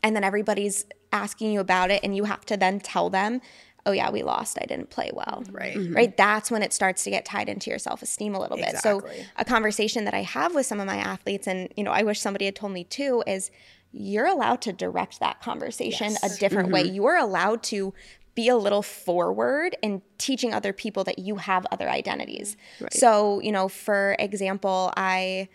[0.01, 3.41] and then everybody's asking you about it and you have to then tell them
[3.85, 4.57] oh yeah we lost.
[4.61, 5.43] I didn't play well.
[5.51, 5.75] Right.
[5.75, 5.95] Mm-hmm.
[5.95, 6.17] right?
[6.17, 8.77] That's when it starts to get tied into your self-esteem a little bit.
[8.77, 9.01] So
[9.37, 12.19] a conversation that i have with some of my athletes and you know i wish
[12.19, 13.51] somebody had told me too is
[13.91, 16.83] you're allowed to direct that conversation a different way.
[16.83, 16.95] Mm-hmm.
[16.95, 17.93] You're allowed to
[18.35, 22.57] be a little forward in teaching other people that you have other identities.
[22.81, 22.93] Right.
[22.93, 25.47] so you know for example i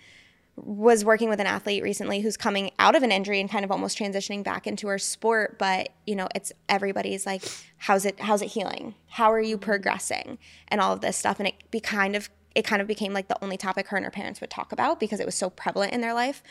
[0.63, 3.71] was working with an athlete recently who's coming out of an injury and kind of
[3.71, 7.43] almost transitioning back into her sport but you know it's everybody's like
[7.81, 8.95] how's it how's it healing?
[9.09, 10.39] How are you progressing?
[10.69, 11.41] And all of this stuff.
[11.41, 14.05] And it be kind of it kind of became like the only topic her and
[14.05, 16.43] her parents would talk about because it was so prevalent in their life.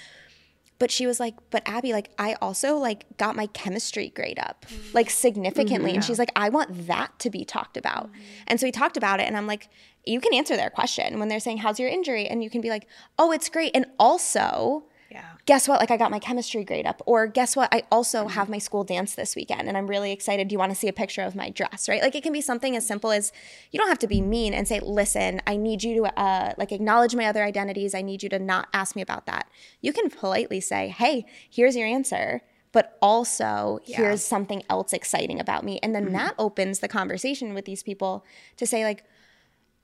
[0.80, 4.66] But she was like but abby like i also like got my chemistry grade up
[4.94, 5.92] like significantly.
[5.92, 6.08] And mm-hmm.
[6.08, 8.08] she's like i want that to be talked about.
[8.08, 8.22] Mm-hmm.
[8.48, 9.70] And so we talked about it and i'm like
[10.10, 12.28] you can answer their question when they're saying how's your injury?
[12.28, 13.72] And you can be like oh it's great.
[13.76, 15.24] And also yeah.
[15.46, 15.80] guess what?
[15.80, 17.02] Like i got my chemistry grade up.
[17.06, 17.74] Or guess what?
[17.74, 20.48] I also have my school dance this weekend and i'm really excited.
[20.48, 22.02] Do you want to see a picture of my dress right?
[22.02, 23.32] Like it can be something as simple as
[23.72, 26.72] you don't have to be mean and say listen i need you to uh, like
[26.72, 27.94] acknowledge my other identities.
[27.94, 29.48] I need you to not ask me about that.
[29.82, 32.42] You can politely say hey here's your answer
[32.72, 35.80] but also here's something else exciting about me.
[35.82, 38.24] And then that opens the conversation with these people
[38.58, 39.04] to say like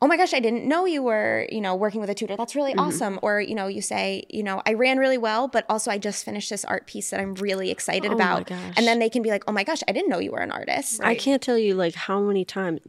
[0.01, 2.36] oh my gosh, I didn't know you were, you know, working with a tutor.
[2.36, 3.17] That's really awesome.
[3.21, 6.25] Or, you know, you say, you know, I ran really well, but also I just
[6.25, 8.47] finished this art piece that I'm really excited my about.
[8.47, 8.73] gosh.
[8.77, 10.51] And then they can be like, oh my gosh, I didn't know you were an
[10.51, 11.01] artist.
[11.03, 12.81] I can't tell you like how many times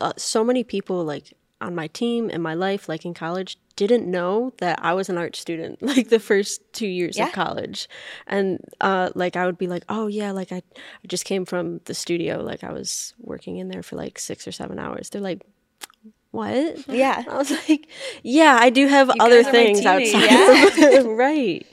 [0.00, 4.10] uh, so many people like on my team in my life like in college didn't
[4.10, 7.26] know that I was an art student like the first 2 years Yeah.
[7.26, 7.86] of college.
[8.26, 11.80] And uh like I would be like, "Oh yeah, like I, I just came from
[11.84, 15.20] the studio like I was working in there for like 6 or 7 hours." They're
[15.20, 15.42] like,
[16.30, 17.24] "What?" Yeah.
[17.28, 17.88] I was like,
[18.22, 21.66] "Yeah, I do have other are my things outside." of right.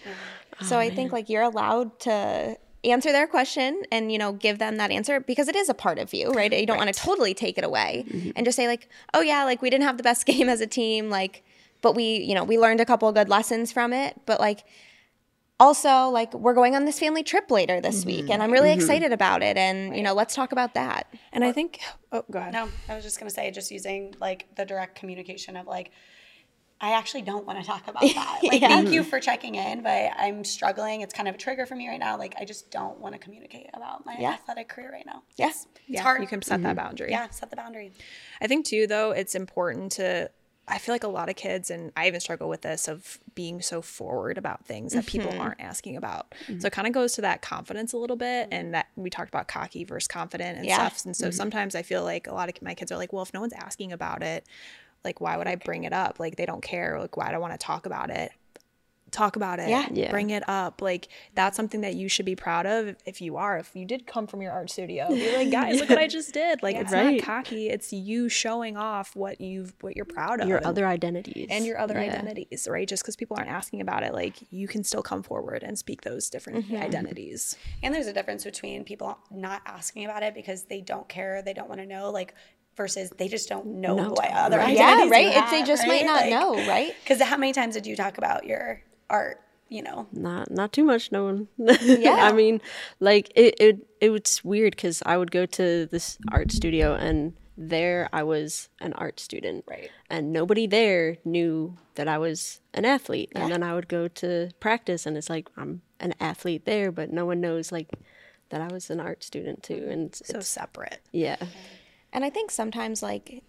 [0.62, 4.60] So oh, I think like you're allowed to answer their question and you know give
[4.60, 7.00] them that answer because it is a part of you right you don't want to
[7.00, 8.30] totally take it away mm-hmm.
[8.36, 10.68] and just say like oh yeah like we didn't have the best game as a
[10.68, 11.44] team like
[11.82, 14.64] but we you know we learned a couple of good lessons from it but like
[15.60, 18.32] also like we're going on this family trip later this week mm-hmm.
[18.32, 18.80] and i'm really mm-hmm.
[18.80, 21.80] excited about it and you know let's talk about that and i think
[22.12, 25.56] oh go ahead No, I was just gonna say, just using like the direct communication
[25.56, 25.92] of like,
[26.80, 28.40] I actually don't want to talk about that.
[28.44, 31.02] Like, thank you for checking in, but I'm struggling.
[31.02, 32.18] It's kind of a trigger for me right now.
[32.18, 34.32] Like, I just don't want to communicate about my Yeah.
[34.34, 35.24] athletic career right now.
[35.38, 35.48] Yeah.
[35.48, 36.22] It's, it's yeah, hard.
[36.22, 36.78] you can set that mm-hmm.
[36.78, 37.94] boundary yeah, set the boundary.
[38.42, 40.30] I think too though it's important to
[40.70, 43.62] I feel like a lot of kids and I even struggle with this of being
[43.62, 45.40] so forward about things that people mm-hmm.
[45.40, 46.34] aren't asking about.
[46.46, 46.66] So mm-hmm.
[46.66, 49.48] it kind of goes to that confidence a little bit and that we talked about
[49.48, 50.76] cocky versus confident and Yeah.
[50.76, 51.06] stuff.
[51.06, 51.36] And so mm-hmm.
[51.38, 53.54] sometimes I feel like a lot of my kids are like, well, if no one's
[53.54, 54.46] asking about it,
[55.06, 56.20] like why would I bring it up?
[56.20, 57.00] Like they don't care.
[57.00, 58.32] Like why do I want to talk about it?
[59.12, 59.88] Talk about it Yeah.
[59.92, 60.12] Yeah.
[60.12, 63.38] bring it up like that's something that you should be proud of if- if you
[63.38, 66.08] are if you did come from your art studio be like guys look what i
[66.08, 67.18] just did like it's Right.
[67.18, 70.86] not cocky it's you showing off what you've what you're proud of Your and- other
[70.86, 71.48] identities.
[71.50, 72.12] and your other Yeah.
[72.12, 75.64] identities right just because people aren't asking about it like you can still come forward
[75.64, 76.76] and speak those different Mm-hmm.
[76.84, 81.42] identities And there's a difference between people not asking about it because they don't care,
[81.42, 82.34] they don't want to know, like
[82.76, 84.10] versus they just don't know No.
[84.10, 84.76] what other Right.
[84.78, 85.28] Yeah, identities right?
[85.28, 86.94] It's- they just might not Like, know, right?
[87.04, 89.42] Because how many times did you talk about your art?
[89.70, 91.48] You know, not not too much no one.
[91.82, 92.30] Yeah.
[92.30, 92.62] i mean
[93.02, 97.34] like it it, it was weird because i would go to this art studio and
[97.58, 99.66] there i was an art student.
[99.68, 99.90] Right.
[100.10, 103.32] and nobody there knew that i was an athlete.
[103.36, 107.12] And then i would go to practice and it's like i'm an athlete there but
[107.12, 107.90] no one knows like
[108.50, 109.88] that i was an art student too.
[109.90, 111.02] And it's, so separate.
[111.12, 111.36] Yeah.
[112.14, 113.44] And I think sometimes, like,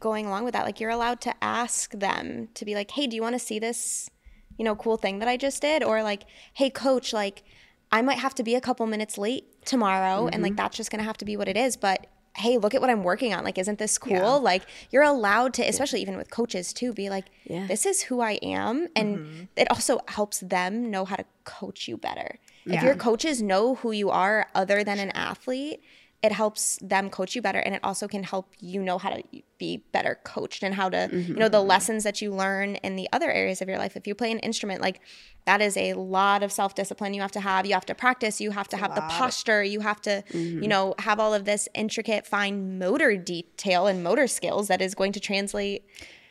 [0.00, 3.16] going along with that, like, you're allowed to ask them to be like, hey, do
[3.16, 4.08] you want to see this,
[4.58, 5.82] you know, cool thing that I just did?
[5.82, 7.42] Or, like, hey, coach, like,
[7.92, 10.28] I might have to be a couple minutes late tomorrow.
[10.28, 10.56] And, like, mm-hmm.
[10.56, 11.76] that's just to have to be what it is.
[11.76, 13.44] But, hey, look at what I'm working on.
[13.44, 14.40] Like, isn't this cool?
[14.40, 17.66] Like, you're allowed to, especially even with coaches too, be like, Yeah.
[17.66, 18.88] this is who I am.
[18.96, 19.42] And mm-hmm.
[19.56, 22.38] it also helps them know how to coach you better.
[22.66, 25.82] If your coaches know who you are other than an athlete,
[26.24, 29.22] it helps them coach you better and it also can help you know how to
[29.58, 31.68] be better coached and how to you know the mm-hmm.
[31.68, 33.94] lessons that you learn in the other areas of your life.
[33.94, 35.02] If you play an instrument like
[35.44, 37.66] that is a lot of self-discipline you have to have.
[37.66, 38.40] You have to practice.
[38.40, 39.62] You have to have the posture.
[39.62, 40.66] You have to you mm-hmm.
[40.66, 45.12] know have all of this intricate fine motor detail and motor skills that is going
[45.12, 45.84] to translate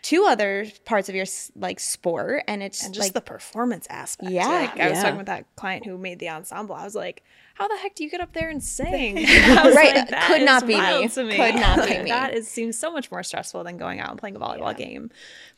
[0.03, 4.31] to other parts of your like sport and it's and just like the performance aspect.
[4.31, 4.47] Yeah.
[4.47, 6.75] like, I was talking with that client who made the ensemble.
[6.75, 10.09] I was like, "How the heck do you get up there and sing?" Right, like,
[10.09, 11.07] "That could not be me.
[11.07, 11.37] me.
[11.37, 12.09] Could not be Like, me.
[12.09, 15.09] That is seems so much more stressful than going out and playing a volleyball game.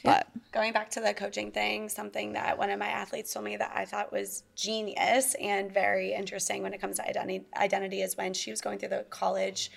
[0.04, 3.58] But going back to the coaching thing, something that one of my athletes told me
[3.58, 8.16] that I thought was genius and very interesting when it comes to identity, identity is
[8.16, 9.72] when she was going through the college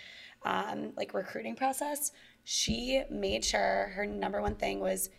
[0.45, 2.13] um, like recruiting process.
[2.51, 5.11] She made sure her number one thing was,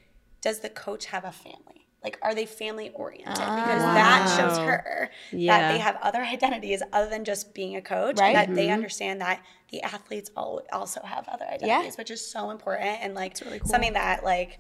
[0.42, 1.86] does the coach have a family?
[2.04, 3.38] Like, are they family oriented?
[3.38, 3.56] Ah.
[3.56, 8.18] Because that shows her that they have other identities other than just being a coach,
[8.18, 8.36] Right.
[8.36, 8.74] and that they mm-hmm.
[8.74, 13.38] understand that the athletes al- also have other identities, which is so important and like
[13.38, 14.60] something that like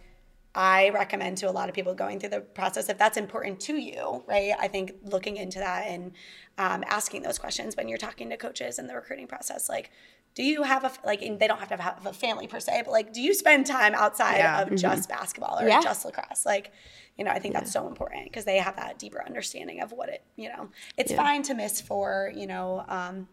[0.56, 3.76] I recommend to a lot of people going through the process if that's important to
[3.78, 4.54] you, right?
[4.60, 6.12] I think looking into that and
[6.58, 9.92] um, asking those questions when you're talking to coaches in the recruiting process, like,
[10.36, 11.22] do you have a like?
[11.22, 13.66] And they don't have to have a family per se, but like, do you spend
[13.66, 14.62] time outside Yeah.
[14.62, 15.82] of just basketball or Yeah.
[15.82, 16.46] just lacrosse?
[16.46, 16.72] Like,
[17.18, 20.10] you know, I think that's so important because they have that deeper understanding of what
[20.10, 20.24] it.
[20.36, 23.28] You know, it's fine to miss for you know um,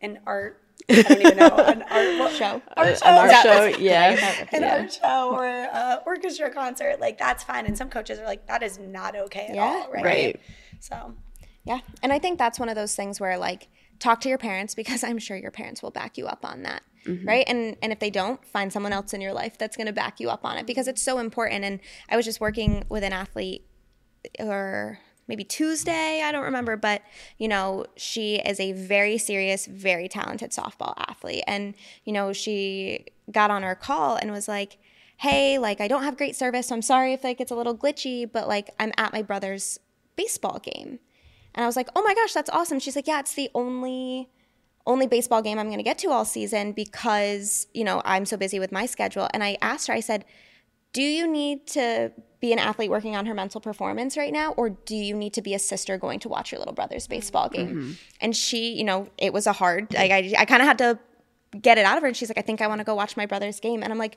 [0.00, 0.61] an art.
[0.90, 2.62] I don't even know an art what, Show.
[2.76, 3.06] Art show.
[3.06, 7.66] an art show yeah an art show or a orchestra concert, like that's fine.
[7.66, 9.62] And some coaches are like, that is not okay at Yeah.
[9.62, 10.04] all, right?
[10.04, 10.40] Right.
[10.80, 11.14] So
[11.64, 11.80] Yeah.
[12.02, 13.68] And I think that's one of those things where like
[13.98, 16.82] talk to your parents because I'm sure your parents will back you up on that.
[17.06, 17.26] Mm-hmm.
[17.26, 17.44] Right?
[17.48, 20.20] And and if they don't, find someone else in your life that's going to back
[20.20, 23.12] you up on it because it's so important and I was just working with an
[23.12, 23.66] athlete
[24.38, 24.98] or
[25.32, 27.00] maybe Tuesday, I don't remember, but
[27.38, 31.72] you know, she is a very serious, very talented softball athlete and
[32.04, 34.76] you know, she got on our call and was like,
[35.16, 37.74] "Hey, like I don't have great service, so I'm sorry if like it's a little
[37.74, 39.80] glitchy, but like I'm at my brother's
[40.16, 40.98] baseball game."
[41.54, 44.28] And I was like, "Oh my gosh, that's awesome." She's like, "Yeah, it's the only
[44.86, 48.36] only baseball game I'm going to get to all season because, you know, I'm so
[48.36, 50.26] busy with my schedule." And I asked her, I said,
[50.92, 54.70] "Do you need to be an athlete working on her mental performance right now or
[54.70, 57.68] do you need to be a sister going to watch your little brother's baseball game?"
[57.68, 57.92] Mm-hmm.
[58.20, 60.98] And she, you know, it was a hard like I I kind of had to
[61.60, 63.16] get it out of her and she's like, "I think I want to go watch
[63.16, 64.16] my brother's game." And I'm like,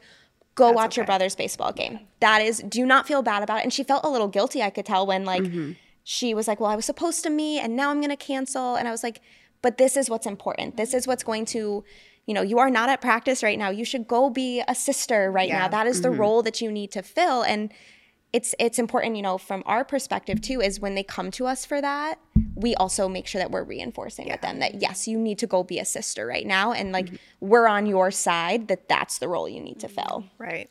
[0.55, 1.99] Go watch your brother's baseball game.
[2.21, 3.63] That is, do not feel bad about it.
[3.63, 5.73] And she felt a little guilty, I could tell, when like mm-hmm.
[6.05, 8.75] she was like, Well, I was supposed to meet and now I'm going to cancel.
[8.75, 9.21] And I was like,
[9.61, 10.77] But this is what's important.
[10.77, 11.83] This is what's going to,
[12.25, 13.69] you know, you are not at practice right now.
[13.69, 15.63] You should go be a sister right now.
[15.63, 15.67] Yeah.
[15.69, 16.21] That is the mm-hmm.
[16.21, 17.43] role that you need to fill.
[17.43, 17.71] And
[18.33, 21.65] it's it's important, you know, from our perspective too, is when they come to us
[21.65, 22.19] for that,
[22.55, 25.63] we also make sure that we're reinforcing with them that yes, you need to go
[25.63, 27.15] be a sister right now, and like mm-hmm.
[27.39, 28.67] we're on your side.
[28.67, 30.03] That that's the role you need to fill.
[30.03, 30.43] Mm-hmm.
[30.43, 30.69] Right.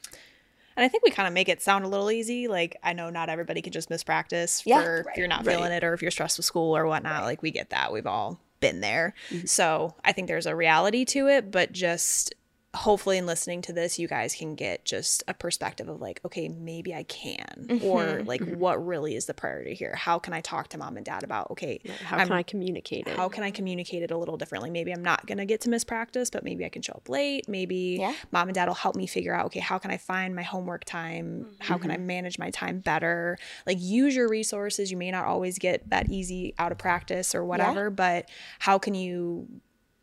[0.77, 2.49] And I think we kind of make it sound a little easy.
[2.49, 4.83] Like I know not everybody can just miss practice Yeah.
[4.83, 7.23] for if you're not feeling it or if you're stressed with school or whatnot.
[7.23, 7.93] Like we get that.
[7.93, 9.13] We've all been there.
[9.29, 9.45] Mm-hmm.
[9.45, 12.35] So I think there's a reality to it, but just
[12.75, 16.49] hopefully in listening to this you guys can get just a perspective of like okay
[16.49, 18.29] maybe i can or mm-hmm.
[18.29, 18.59] like mm-hmm.
[18.59, 21.51] what really is the priority here how can i talk to mom and dad about
[21.51, 23.17] okay How I'm- can I communicate it?
[23.17, 24.71] how can I communicate it a little differently?
[24.71, 27.09] Maybe I'm not going to get to miss practice, but maybe I can show up
[27.09, 27.49] late.
[27.49, 28.15] Maybe Yeah.
[28.33, 30.85] mom and dad will help me figure out, okay, how can I find my homework
[30.85, 31.57] time?
[31.61, 32.07] How can I mm-hmm.
[32.07, 33.39] manage my time better?
[33.67, 34.91] Like use your resources.
[34.91, 38.95] You may not always get that easy out of practice or whatever, but how can
[38.95, 39.49] you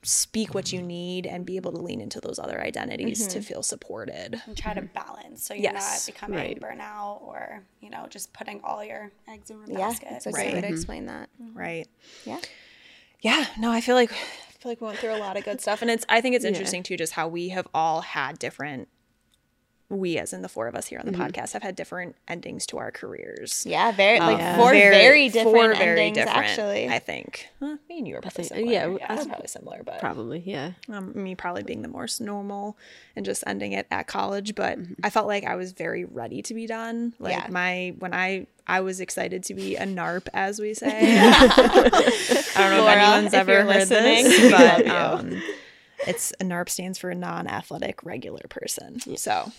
[0.04, 0.88] speak what you mm-hmm.
[0.88, 3.48] need and be able to lean into those other identities to mm-hmm.
[3.48, 4.42] feel supported?
[4.48, 4.94] and try to mm-hmm.
[4.94, 6.60] balance so you're Yes, not becoming right.
[6.60, 10.08] burnout or you know just putting all your eggs in one Yeah, basket.
[10.12, 10.52] it's a Right.
[10.52, 11.30] great way to explain that.
[11.54, 11.88] Right.
[12.26, 12.40] Yeah.
[13.22, 14.16] Yeah, no, I feel like I
[14.62, 16.46] feel like we went through a lot of good stuff, and it's I think it's
[16.46, 18.88] interesting too, just how we have all had different.
[19.92, 22.66] We, as in the four of us here on the podcast, have had different endings
[22.68, 23.66] to our careers.
[23.68, 24.56] Yeah, very like Yeah.
[24.58, 26.88] four very, different four very endings different, actually.
[26.90, 27.48] I think.
[27.60, 28.72] Huh, me and you are probably think- similar.
[28.72, 30.72] yeah, Yeah, I we're probably similar, but Probably, yeah.
[30.90, 32.78] um, me probably being the more s- normal
[33.16, 34.94] and just ending it at college but Mm-hmm.
[35.04, 37.48] i felt like i was very ready to be done like Yeah.
[37.50, 41.42] my when i i was excited to be a narp as we say i
[42.56, 45.42] don't know Laura, if anyone's ever you're heard listening, this but love um,
[46.08, 49.52] it's a narp stands for a non-athletic regular person so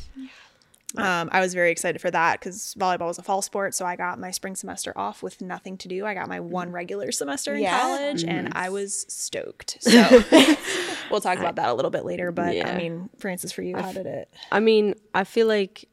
[0.96, 3.74] um, I was very excited for that because volleyball was a fall sport.
[3.74, 6.04] So I got my spring semester off with nothing to do.
[6.04, 7.80] I got my one regular semester in Yeah.
[7.80, 9.78] college and I was stoked.
[9.92, 10.22] So
[11.10, 12.30] we'll talk about that a little bit later.
[12.30, 14.28] But I mean, Frances, for you, how did it?
[14.50, 15.88] I mean, I feel like,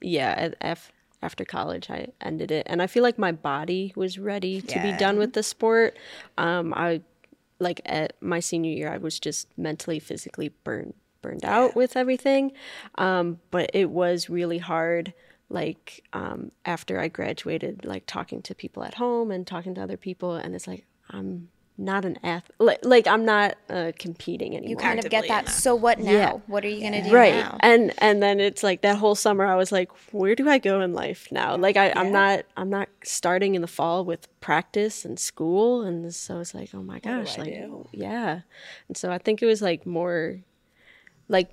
[0.00, 4.60] yeah, af- after college, I ended it, and I feel like my body was ready
[4.60, 5.96] to be done with the sport.
[6.38, 7.00] Um, I
[7.64, 12.52] like at my senior year, I was just mentally, physically burned burned out with everything.
[12.96, 15.14] Um, but it was really hard.
[15.48, 19.96] Like um, after I graduated, like talking to people at home and talking to other
[19.96, 22.54] people, and it's like I'm not an athlete.
[22.58, 24.70] Like, like I'm not uh, competing anymore.
[24.70, 25.46] you kind of get that.
[25.46, 25.52] that.
[25.52, 26.10] So what now?
[26.10, 26.32] Yeah.
[26.46, 27.58] What are you gonna do right now?
[27.60, 30.80] and and then it's like that whole summer i was like where do i go
[30.80, 35.04] in life now like I, i'm not i'm not starting in the fall with practice
[35.04, 37.88] and school and so it's like oh my gosh I like do?
[37.92, 38.40] yeah
[38.88, 40.40] and so i think it was like more
[41.28, 41.50] like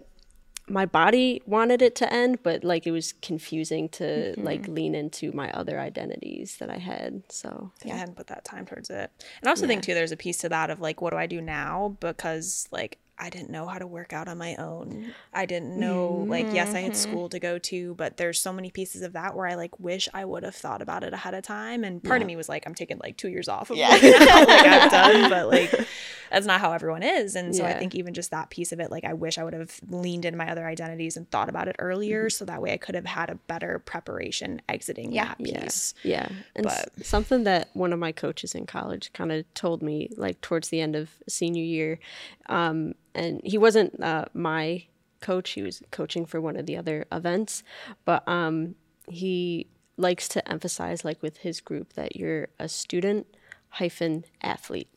[0.71, 4.43] my body wanted it to end but like it was confusing to mm-hmm.
[4.43, 8.65] like lean into my other identities that i had so I hadn't put that time
[8.65, 9.11] towards it.
[9.41, 11.27] And I also think too, there's a piece to that of like, what do I
[11.27, 11.95] do now?
[11.99, 15.13] Because like I didn't know how to work out on my own.
[15.31, 18.71] I didn't know like yes, I had school to go to, but there's so many
[18.71, 21.43] pieces of that where I like wish I would have thought about it ahead of
[21.43, 21.83] time.
[21.83, 23.89] And part of me was like, I'm taking like two years off of yeah.
[23.89, 25.87] like I've done, but like
[26.31, 27.35] that's not how everyone is.
[27.35, 29.53] And so I think even just that piece of it, like I wish I would
[29.53, 32.77] have leaned into my other identities and thought about it earlier, so that way I
[32.77, 35.25] could have had a better preparation exiting Yeah.
[35.25, 35.93] that piece.
[36.03, 36.29] Yeah.
[36.55, 40.39] And s- something that one of my coaches in college kind of told me, like
[40.41, 41.99] towards the end of senior year,
[42.47, 44.85] um, and he wasn't uh, my
[45.19, 47.63] coach, he was coaching for one of the other events,
[48.05, 48.75] but um,
[49.07, 53.27] he likes to emphasize, like with his group, that you're a student
[53.69, 54.89] hyphen athlete.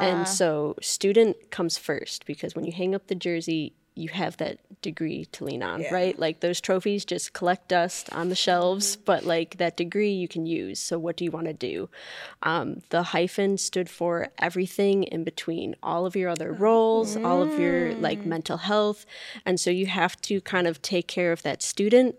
[0.00, 4.58] And so student comes first because when you hang up the jersey, you have that
[4.82, 6.18] degree to lean on, right?
[6.18, 10.46] Like those trophies just collect dust on the shelves, but like that degree you can
[10.46, 10.80] use.
[10.80, 11.88] So what do you want to do?
[12.42, 17.58] Um, the hyphen stood for everything in between, all of your other roles, all of
[17.58, 19.06] your like mental health.
[19.46, 22.16] And so you have to kind of take care of that student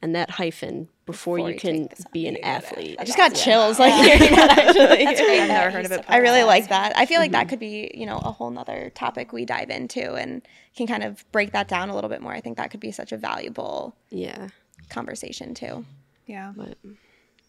[0.00, 2.96] and that hyphen before, you can be an athlete.
[2.98, 5.06] I just got chills like hearing that actually.
[5.06, 6.04] I've never heard of it.
[6.08, 6.96] I really like that.
[6.96, 7.48] I feel like that mm-hmm.
[7.50, 10.42] could be, you know, a whole nother topic we dive into and
[10.76, 12.32] can kind of break that down a little bit more.
[12.32, 14.48] I think that could be such a valuable Yeah.
[14.90, 15.84] conversation too.
[16.26, 16.76] Yeah, But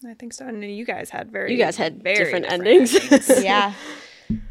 [0.08, 0.46] I think so.
[0.46, 2.94] And you guys had very you guys had very different, endings.
[3.42, 3.74] Yeah.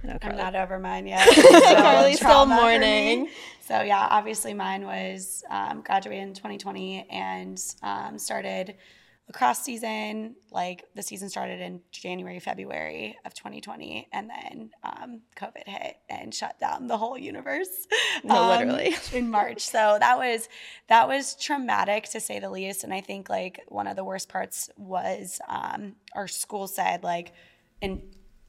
[0.03, 1.27] I know, I'm not over mine yet.
[1.27, 3.29] Carly's still Trauma for mourning.
[3.69, 8.73] So yeah, obviously mine was um, graduated in 2020 and um, started
[9.27, 10.37] lacrosse season.
[10.51, 16.33] Like the season started in January, February of 2020, and then um, COVID hit and
[16.33, 17.85] shut down the whole universe.
[18.23, 18.95] No, um, literally.
[19.13, 19.61] in March.
[19.61, 20.49] So that was
[20.87, 22.83] that was traumatic to say the least.
[22.83, 27.33] And I think like one of the worst parts was um, our school said like,
[27.83, 28.01] and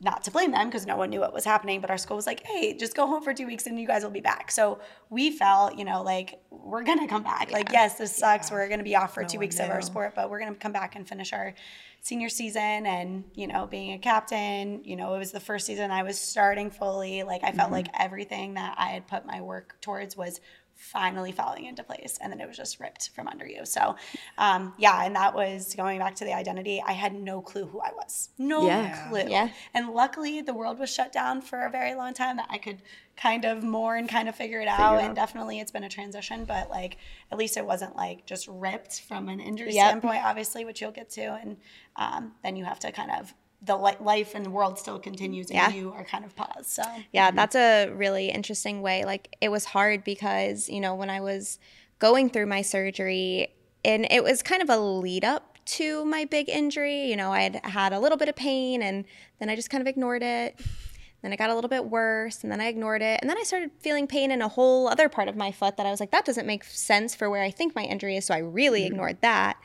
[0.02, 2.26] not to blame them because no one knew what was happening, but our school was
[2.26, 4.50] like, hey, just go home for two weeks and you guys will be back.
[4.50, 7.50] So we felt, you know, like we're gonna come back.
[7.50, 8.50] Like, yes, this sucks.
[8.50, 10.72] We're gonna be off for two one weeks of our sport, but we're gonna come
[10.72, 11.54] back and finish our
[12.02, 15.90] senior season and you know being a captain you know it was the first season
[15.90, 17.74] i was starting fully like i felt mm-hmm.
[17.74, 20.40] like everything that i had put my work towards was
[20.82, 23.94] finally falling into place and then it was just ripped from under you so
[24.38, 27.78] um, yeah and that was going back to the identity i had no clue who
[27.80, 29.06] i was no Yeah.
[29.08, 29.50] clue Yeah.
[29.74, 32.80] and luckily the world was shut down for a very long time that i could
[33.14, 36.46] kind of more and kind of figure it out and definitely it's been a transition
[36.46, 36.96] but like
[37.30, 39.86] at least it wasn't like just ripped from an injury Yep.
[39.86, 41.58] standpoint obviously which you'll get to and
[41.96, 45.50] um, then you have to kind of the li- life and the world still continues
[45.50, 45.70] and Yeah.
[45.70, 46.82] you are kind of paused so
[47.12, 49.04] Yeah, that's a really interesting way.
[49.04, 51.58] Like it was hard because, you know, when I was
[51.98, 53.54] going through my surgery
[53.84, 57.42] and it was kind of a lead up to my big injury, you know, I
[57.42, 59.04] had had a little bit of pain and
[59.38, 60.58] then I just kind of ignored it.
[61.22, 63.18] Then it got a little bit worse and then I ignored it.
[63.20, 65.84] And then I started feeling pain in a whole other part of my foot that
[65.84, 68.24] I was like, that doesn't make sense for where I think my injury is.
[68.24, 68.92] So I really mm-hmm.
[68.92, 69.58] ignored that.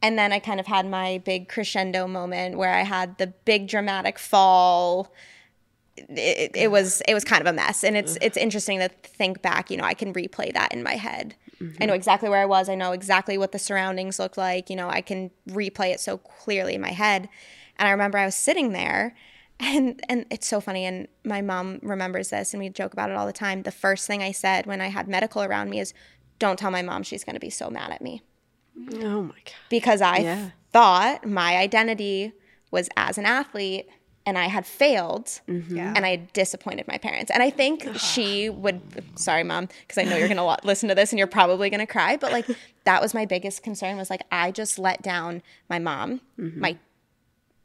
[0.00, 3.66] And then I kind of had my big crescendo moment where I had the big
[3.66, 5.12] dramatic fall.
[5.96, 7.82] It, it was it was kind of a mess.
[7.82, 10.94] And it's it's interesting to think back you know i can replay that in my
[10.94, 11.34] head.
[11.60, 11.90] I know mm-hmm.
[11.90, 12.68] exactly where i was.
[12.68, 14.70] I know exactly what the surroundings looked like.
[14.70, 17.28] You know i can replay it so clearly in my head.
[17.76, 19.16] And i remember i was sitting there
[19.60, 20.84] and and it's so funny.
[20.84, 23.64] And my mom remembers this and we joke about it all the time.
[23.64, 25.92] The first thing i said when i had medical around me is
[26.38, 28.22] don't tell my mom she's going to be so mad at me
[29.02, 29.54] Oh my god.
[29.68, 30.50] because I Yeah.
[30.72, 32.32] thought my identity
[32.70, 33.88] was as an athlete
[34.26, 35.74] and I had failed mm-hmm.
[35.74, 35.94] Yeah.
[35.96, 37.30] and I had disappointed my parents.
[37.30, 38.82] And I think she would,
[39.18, 41.80] sorry, mom, because I know you're going to listen to this and you're probably going
[41.80, 42.46] to cry, but like
[42.84, 46.60] that was my biggest concern was like, I just let down my mom, mm-hmm.
[46.60, 46.76] my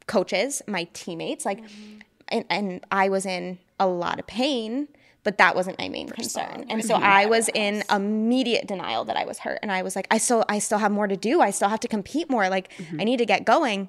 [0.06, 1.98] coaches, my teammates, like, mm-hmm.
[2.28, 4.88] and, and I was in a lot of pain.
[5.24, 9.24] But that wasn't my main concern, and so I was in immediate denial that I
[9.24, 11.40] was hurt, and I was like, I still, I still have more to do.
[11.40, 12.48] I still have to compete more.
[12.48, 12.70] Like,
[13.00, 13.88] I need to get going.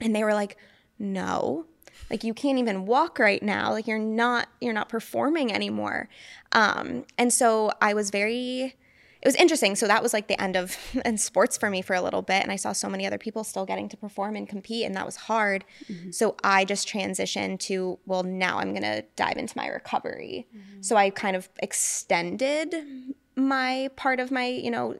[0.00, 0.56] And they were like,
[0.98, 1.66] no,
[2.10, 3.70] like you can't even walk right now.
[3.70, 6.08] Like you're not, you're not performing anymore.
[6.52, 8.76] Um, and so I was very,
[9.24, 9.74] it was interesting.
[9.74, 12.42] So that was like the end of in sports for me for a little bit.
[12.42, 14.84] And I saw so many other people still getting to perform and compete.
[14.84, 15.64] And that was hard.
[15.88, 16.10] Mm-hmm.
[16.10, 20.46] So I just transitioned to, well, now I'm going to dive into my recovery.
[20.54, 20.82] Mm-hmm.
[20.82, 22.74] So I kind of extended
[23.34, 24.98] my part of my, you know,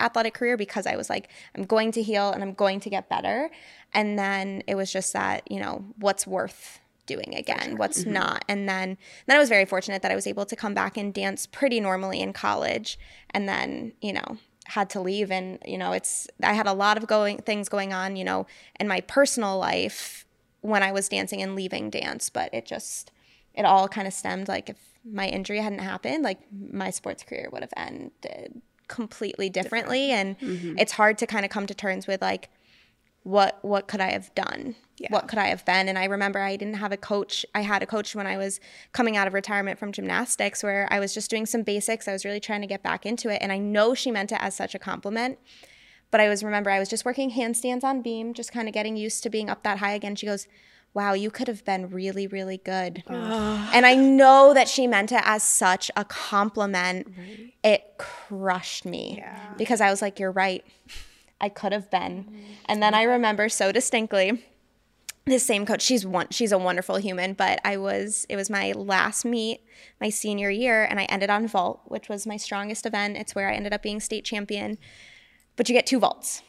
[0.00, 3.08] athletic career because I was like, I'm going to heal and I'm going to get
[3.08, 3.50] better.
[3.94, 6.80] And then it was just that, you know, what's worth
[7.12, 8.14] doing again, what's mm-hmm.
[8.14, 8.44] not.
[8.48, 8.96] And then
[9.26, 11.80] then I was very fortunate that I was able to come back and dance pretty
[11.80, 12.98] normally in college
[13.30, 16.96] and then, you know, had to leave and, you know, it's I had a lot
[16.96, 18.46] of going things going on, you know,
[18.78, 20.26] in my personal life
[20.60, 23.10] when I was dancing and leaving dance, but it just
[23.54, 27.48] it all kind of stemmed like if my injury hadn't happened, like my sports career
[27.52, 30.10] would have ended completely differently.
[30.10, 30.78] And mm-hmm.
[30.78, 32.50] it's hard to kind of come to terms with like
[33.24, 34.74] what what could I have done?
[35.10, 35.88] What could I have been?
[35.88, 37.44] And I remember I didn't have a coach.
[37.54, 38.60] I had a coach when I was
[38.92, 42.08] coming out of retirement from gymnastics where I was just doing some basics.
[42.08, 44.38] I was really trying to get back into it and I know she meant it
[44.40, 45.38] as such a compliment.
[46.10, 48.96] But I was remember I was just working handstands on beam, just kind of getting
[48.96, 50.14] used to being up that high again.
[50.14, 50.46] She goes,
[50.92, 55.22] "Wow, you could have been really really good." and I know that she meant it
[55.24, 57.08] as such a compliment.
[57.64, 59.24] It crushed me
[59.56, 60.62] because I was like, "You're right.
[61.40, 64.44] I could have been." And then I remember so distinctly
[65.24, 65.82] this same coach.
[65.82, 69.60] She's one she's a wonderful human but i was it was my last meet
[70.00, 73.16] my senior year and i ended on vault which was my strongest event.
[73.16, 74.78] It's where i ended up being state champion.
[75.54, 76.42] But you get two vaults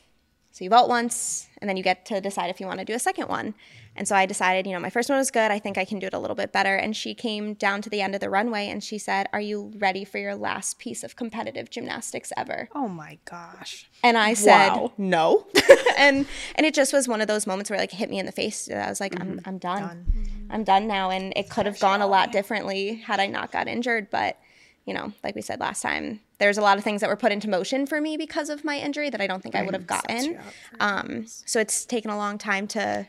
[0.53, 2.93] so you vault once and then you get to decide if you want to do
[2.93, 3.53] a second one
[3.95, 5.99] and so i decided you know my first one was good i think i can
[5.99, 8.29] do it a little bit better and she came down to the end of the
[8.29, 12.69] runway and she said are you ready for your last piece of competitive gymnastics ever
[12.73, 13.89] Oh my gosh.
[14.03, 14.93] and I said Wow.
[14.97, 15.47] no.
[15.97, 16.25] and
[16.55, 18.31] and it just was one of those moments where like it hit me in the
[18.31, 18.69] face.
[18.69, 19.49] I was like, I'm mm-hmm.
[19.49, 20.05] I'm done.
[20.49, 21.09] I'm done now.
[21.09, 24.09] And it could have gone a lot differently had I not got injured.
[24.09, 24.37] But,
[24.85, 27.31] you know, like we said last time, there's a lot of things that were put
[27.31, 29.87] into motion for me because of my injury that I don't think I would have
[29.87, 30.37] gotten.
[30.79, 33.07] Um, so it's taken a long time to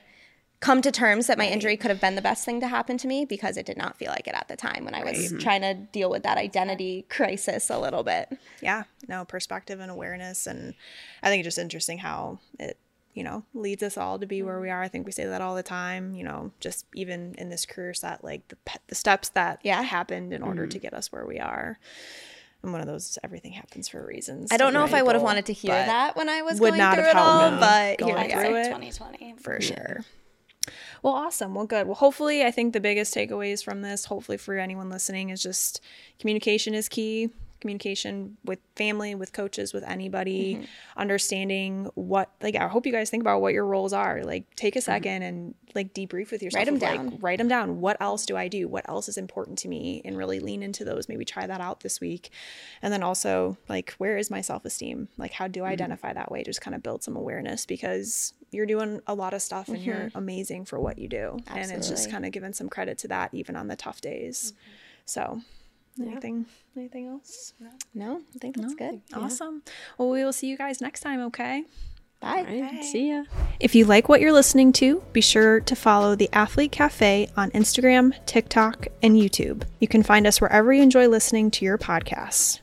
[0.60, 3.06] come to terms that my injury could have been the best thing to happen to
[3.06, 5.60] me because it did not feel like it at the time when I was trying
[5.60, 8.38] to deal with that identity crisis a little bit.
[8.62, 8.84] Yeah.
[9.06, 10.74] No perspective and awareness, and
[11.22, 12.78] I think it's just interesting how it
[13.14, 14.76] you know leads us all to be where we mm-hmm.
[14.76, 14.82] are.
[14.82, 16.14] I think we say that all the time.
[16.14, 19.82] You know, just even in this career set, like the pe- the steps that Yeah.
[19.82, 20.82] happened in order to mm-hmm.
[20.82, 21.78] get us where we are.
[22.62, 24.50] And one of those, everything happens for reasons.
[24.50, 26.70] I don't know if I would have wanted to hear that when I was would
[26.70, 28.60] going not through have it all, me but going here we through are.
[28.60, 28.64] it.
[28.64, 30.00] 2020 for sure.
[31.02, 31.54] Well, awesome.
[31.54, 31.86] Well, good.
[31.86, 35.82] Well, hopefully, I think the biggest takeaways from this, hopefully for anyone listening, is just
[36.18, 37.28] communication is key.
[37.64, 40.64] Communication with family, with coaches, with anybody, Mm-hmm.
[40.96, 44.22] understanding what like I hope you guys think about what your roles are.
[44.22, 46.66] Like take a 2nd and like debrief with yourself.
[46.66, 46.68] Mm-hmm.
[46.68, 47.18] Write 'em of, like, down.
[47.20, 47.80] write them down.
[47.80, 48.68] What else do I do?
[48.68, 50.02] What else is important to me?
[50.04, 51.08] And really lean into those.
[51.08, 52.30] Maybe try that out this week.
[52.82, 55.08] And then also like where is my self-esteem?
[55.16, 56.42] Like how do I identify that way?
[56.44, 60.10] Just kind of build some awareness because you're doing a lot of stuff and you're
[60.14, 61.38] amazing for what you do.
[61.46, 61.62] Absolutely.
[61.62, 64.52] And it's just kind of giving some credit to that even on the tough days.
[65.06, 65.40] So
[66.00, 67.54] anything anything else?
[67.94, 69.00] No, I think that's good.
[69.14, 69.62] Awesome.
[69.98, 71.64] Well, we will see you guys next time, okay?
[72.20, 72.44] Bye.
[72.48, 73.24] All right, see ya.
[73.60, 77.50] If you like what you're listening to, be sure to follow the Athlete Cafe on
[77.50, 79.64] Instagram, TikTok, and YouTube.
[79.78, 82.60] You can find us wherever you enjoy listening to your podcasts.